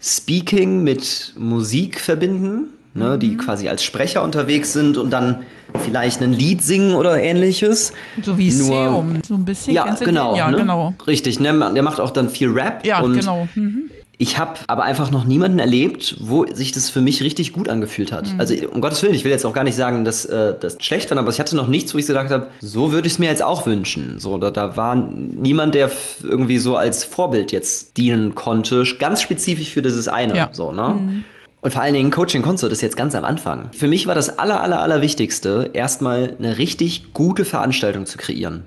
Speaking 0.00 0.83
mit 0.83 1.35
Musik 1.37 2.00
verbinden, 2.00 2.69
ne, 2.95 3.19
die 3.19 3.37
quasi 3.37 3.69
als 3.69 3.85
Sprecher 3.85 4.23
unterwegs 4.25 4.73
sind 4.73 4.97
und 4.97 5.11
dann 5.11 5.43
vielleicht 5.85 6.23
ein 6.23 6.33
Lied 6.33 6.62
singen 6.62 6.95
oder 6.95 7.21
ähnliches. 7.23 7.93
so 8.23 8.39
wie 8.39 8.50
Nur- 8.50 8.67
Seum, 8.67 9.19
so 9.27 9.35
ein 9.35 9.45
bisschen. 9.45 9.75
Ja, 9.75 9.95
genau. 9.95 10.31
Den? 10.31 10.39
Ja, 10.39 10.50
ne? 10.50 10.57
genau. 10.57 10.95
Richtig, 11.07 11.39
ne? 11.39 11.73
der 11.75 11.83
macht 11.83 12.00
auch 12.00 12.11
dann 12.11 12.31
viel 12.31 12.49
Rap. 12.49 12.85
Ja, 12.87 13.03
genau. 13.03 13.47
Mhm. 13.55 13.91
Ich 14.23 14.37
habe 14.37 14.61
aber 14.67 14.83
einfach 14.83 15.11
noch 15.11 15.25
niemanden 15.25 15.59
erlebt, 15.59 16.17
wo 16.21 16.45
sich 16.45 16.73
das 16.73 16.91
für 16.91 17.00
mich 17.00 17.23
richtig 17.23 17.55
gut 17.55 17.71
angefühlt 17.71 18.12
hat. 18.12 18.27
Also 18.37 18.55
um 18.71 18.83
Gottes 18.83 19.03
Willen, 19.03 19.15
ich 19.15 19.25
will 19.25 19.31
jetzt 19.31 19.47
auch 19.47 19.55
gar 19.55 19.65
nicht 19.65 19.77
sagen, 19.77 20.05
dass 20.05 20.27
äh, 20.27 20.53
das 20.61 20.77
schlecht 20.81 21.11
war, 21.11 21.17
aber 21.17 21.31
ich 21.31 21.41
hatte 21.41 21.57
noch 21.57 21.69
nichts, 21.69 21.95
wo 21.95 21.99
ich 21.99 22.07
gedacht 22.07 22.29
habe, 22.29 22.49
so 22.61 22.93
würde 22.93 23.07
ich 23.07 23.15
es 23.15 23.19
mir 23.19 23.31
jetzt 23.31 23.43
auch 23.43 23.65
wünschen. 23.65 24.19
So, 24.19 24.37
da, 24.37 24.50
da 24.50 24.77
war 24.77 24.95
niemand, 24.95 25.75
der 25.75 25.91
irgendwie 26.23 26.59
so 26.59 26.77
als 26.77 27.03
Vorbild 27.03 27.50
jetzt 27.50 27.97
dienen 27.97 28.35
konnte, 28.35 28.85
ganz 28.99 29.23
spezifisch 29.23 29.71
für 29.71 29.81
dieses 29.81 30.07
eine. 30.07 30.37
Ja. 30.37 30.50
So, 30.53 30.71
ne? 30.71 31.23
Und 31.62 31.73
vor 31.73 31.81
allen 31.81 31.95
Dingen 31.95 32.11
Coaching 32.11 32.43
Concert 32.43 32.73
ist 32.73 32.83
jetzt 32.83 32.99
ganz 32.99 33.15
am 33.15 33.25
Anfang. 33.25 33.71
Für 33.73 33.89
mich 33.89 34.07
war 34.07 34.15
das 34.15 34.39
aller, 34.39 34.61
aller, 34.61 34.83
aller 34.83 35.00
Wichtigste, 35.00 35.71
erstmal 35.73 36.37
eine 36.39 36.59
richtig 36.59 37.15
gute 37.15 37.47
Veranstaltung 37.47 38.05
zu 38.05 38.19
kreieren. 38.19 38.65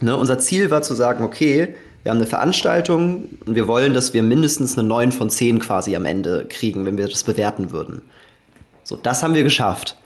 Ne, 0.00 0.16
unser 0.16 0.38
Ziel 0.38 0.70
war 0.70 0.80
zu 0.80 0.94
sagen, 0.94 1.24
okay, 1.24 1.74
wir 2.02 2.10
haben 2.10 2.18
eine 2.18 2.26
Veranstaltung 2.26 3.24
und 3.44 3.54
wir 3.54 3.68
wollen, 3.68 3.94
dass 3.94 4.14
wir 4.14 4.22
mindestens 4.22 4.78
eine 4.78 4.86
9 4.86 5.12
von 5.12 5.30
10 5.30 5.58
quasi 5.58 5.96
am 5.96 6.04
Ende 6.04 6.46
kriegen, 6.48 6.86
wenn 6.86 6.96
wir 6.96 7.08
das 7.08 7.24
bewerten 7.24 7.70
würden. 7.70 8.02
So, 8.84 8.96
das 8.96 9.22
haben 9.22 9.34
wir 9.34 9.42
geschafft. 9.42 9.96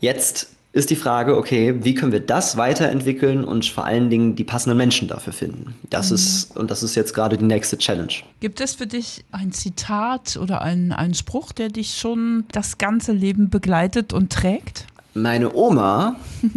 Jetzt 0.00 0.48
ist 0.72 0.88
die 0.88 0.96
Frage, 0.96 1.36
okay, 1.36 1.74
wie 1.84 1.94
können 1.94 2.12
wir 2.12 2.20
das 2.20 2.56
weiterentwickeln 2.56 3.44
und 3.44 3.66
vor 3.66 3.84
allen 3.84 4.08
Dingen 4.08 4.36
die 4.36 4.44
passenden 4.44 4.78
Menschen 4.78 5.06
dafür 5.06 5.32
finden? 5.32 5.74
Das 5.90 6.10
ist, 6.10 6.56
und 6.56 6.70
das 6.70 6.82
ist 6.82 6.94
jetzt 6.94 7.14
gerade 7.14 7.36
die 7.36 7.44
nächste 7.44 7.76
Challenge. 7.76 8.12
Gibt 8.40 8.60
es 8.60 8.74
für 8.74 8.86
dich 8.86 9.24
ein 9.32 9.52
Zitat 9.52 10.38
oder 10.40 10.62
einen, 10.62 10.92
einen 10.92 11.14
Spruch, 11.14 11.52
der 11.52 11.68
dich 11.68 11.94
schon 11.96 12.44
das 12.52 12.78
ganze 12.78 13.12
Leben 13.12 13.50
begleitet 13.50 14.14
und 14.14 14.32
trägt? 14.32 14.86
Meine 15.14 15.54
Oma 15.54 16.16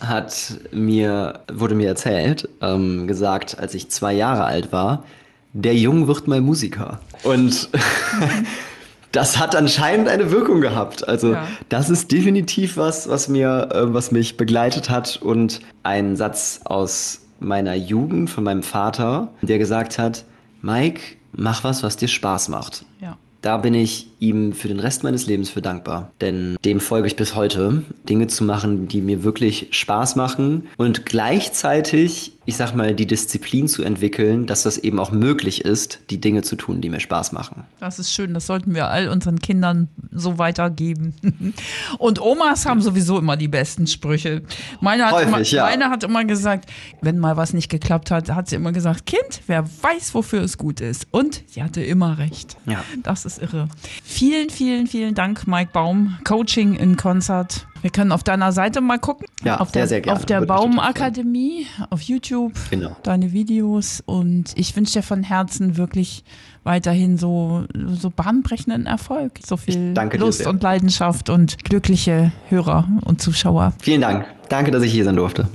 hat 0.00 0.54
mir, 0.72 1.40
wurde 1.52 1.74
mir 1.74 1.88
erzählt, 1.88 2.48
ähm, 2.60 3.06
gesagt, 3.06 3.58
als 3.58 3.74
ich 3.74 3.90
zwei 3.90 4.12
Jahre 4.12 4.44
alt 4.44 4.72
war, 4.72 5.04
der 5.52 5.74
Junge 5.74 6.08
wird 6.08 6.26
mal 6.26 6.40
Musiker. 6.40 7.00
Und 7.22 7.68
das 9.12 9.38
hat 9.38 9.54
anscheinend 9.54 10.08
eine 10.08 10.30
Wirkung 10.30 10.60
gehabt. 10.60 11.06
Also 11.06 11.32
Ja. 11.34 11.46
das 11.68 11.90
ist 11.90 12.10
definitiv 12.10 12.76
was, 12.76 13.08
was 13.08 13.28
mir, 13.28 13.68
äh, 13.72 13.94
was 13.94 14.10
mich 14.10 14.36
begleitet 14.36 14.90
hat. 14.90 15.16
Und 15.22 15.60
ein 15.84 16.16
Satz 16.16 16.60
aus 16.64 17.20
meiner 17.40 17.74
Jugend 17.74 18.30
von 18.30 18.42
meinem 18.44 18.62
Vater, 18.62 19.28
der 19.42 19.58
gesagt 19.58 19.98
hat, 19.98 20.24
Mike, 20.62 21.00
mach 21.32 21.62
was, 21.62 21.82
was 21.82 21.96
dir 21.96 22.08
Spaß 22.08 22.48
macht. 22.48 22.84
Ja. 23.00 23.16
Da 23.44 23.58
bin 23.58 23.74
ich 23.74 24.06
ihm 24.20 24.54
für 24.54 24.68
den 24.68 24.80
Rest 24.80 25.04
meines 25.04 25.26
Lebens 25.26 25.50
für 25.50 25.60
dankbar. 25.60 26.12
Denn 26.22 26.56
dem 26.64 26.80
folge 26.80 27.08
ich 27.08 27.14
bis 27.14 27.34
heute, 27.34 27.82
Dinge 28.08 28.26
zu 28.26 28.42
machen, 28.42 28.88
die 28.88 29.02
mir 29.02 29.22
wirklich 29.22 29.68
Spaß 29.72 30.16
machen 30.16 30.66
und 30.78 31.04
gleichzeitig, 31.04 32.33
ich 32.46 32.56
sag 32.56 32.74
mal, 32.74 32.94
die 32.94 33.06
Disziplin 33.06 33.68
zu 33.68 33.82
entwickeln, 33.82 34.46
dass 34.46 34.64
das 34.64 34.78
eben 34.78 34.98
auch 34.98 35.10
möglich 35.10 35.64
ist, 35.64 36.00
die 36.10 36.20
Dinge 36.20 36.42
zu 36.42 36.56
tun, 36.56 36.80
die 36.80 36.90
mir 36.90 37.00
Spaß 37.00 37.32
machen. 37.32 37.64
Das 37.80 37.98
ist 37.98 38.12
schön, 38.12 38.34
das 38.34 38.46
sollten 38.46 38.74
wir 38.74 38.88
all 38.88 39.08
unseren 39.08 39.38
Kindern 39.38 39.88
so 40.12 40.38
weitergeben. 40.38 41.14
Und 41.98 42.20
Omas 42.20 42.66
haben 42.66 42.82
sowieso 42.82 43.18
immer 43.18 43.36
die 43.36 43.48
besten 43.48 43.86
Sprüche. 43.86 44.42
Meine 44.80 45.06
hat, 45.06 45.12
Häufig, 45.12 45.28
immer, 45.28 45.42
ja. 45.42 45.64
meine 45.64 45.90
hat 45.90 46.04
immer 46.04 46.24
gesagt, 46.24 46.70
wenn 47.00 47.18
mal 47.18 47.36
was 47.36 47.54
nicht 47.54 47.70
geklappt 47.70 48.10
hat, 48.10 48.30
hat 48.30 48.48
sie 48.48 48.56
immer 48.56 48.72
gesagt, 48.72 49.06
Kind, 49.06 49.40
wer 49.46 49.64
weiß, 49.82 50.14
wofür 50.14 50.42
es 50.42 50.58
gut 50.58 50.80
ist. 50.80 51.06
Und 51.10 51.42
sie 51.46 51.62
hatte 51.62 51.82
immer 51.82 52.18
recht. 52.18 52.56
Ja. 52.66 52.84
Das 53.02 53.24
ist 53.24 53.40
irre. 53.40 53.68
Vielen, 54.02 54.50
vielen, 54.50 54.86
vielen 54.86 55.14
Dank, 55.14 55.46
Mike 55.46 55.70
Baum. 55.72 56.18
Coaching 56.24 56.74
in 56.74 56.96
Konzert. 56.96 57.66
Wir 57.84 57.90
können 57.90 58.12
auf 58.12 58.22
deiner 58.22 58.50
Seite 58.50 58.80
mal 58.80 58.98
gucken. 58.98 59.26
Ja, 59.44 59.60
auf 59.60 59.68
sehr, 59.68 59.82
der, 59.82 59.88
sehr 59.88 60.00
gerne. 60.00 60.18
Auf 60.18 60.24
der 60.24 60.40
Würde 60.40 60.46
Baumakademie, 60.46 61.66
auf 61.90 62.00
YouTube. 62.00 62.54
Genau. 62.70 62.96
Deine 63.02 63.34
Videos. 63.34 64.02
Und 64.06 64.52
ich 64.54 64.74
wünsche 64.74 64.94
dir 64.94 65.02
von 65.02 65.22
Herzen 65.22 65.76
wirklich 65.76 66.24
weiterhin 66.62 67.18
so, 67.18 67.64
so 67.92 68.08
bahnbrechenden 68.08 68.86
Erfolg. 68.86 69.32
So 69.46 69.58
viel 69.58 69.92
Lust 70.14 70.46
und 70.46 70.62
Leidenschaft 70.62 71.28
und 71.28 71.62
glückliche 71.62 72.32
Hörer 72.48 72.88
und 73.04 73.20
Zuschauer. 73.20 73.74
Vielen 73.82 74.00
Dank. 74.00 74.24
Danke, 74.48 74.70
dass 74.70 74.82
ich 74.82 74.90
hier 74.90 75.04
sein 75.04 75.16
durfte. 75.16 75.46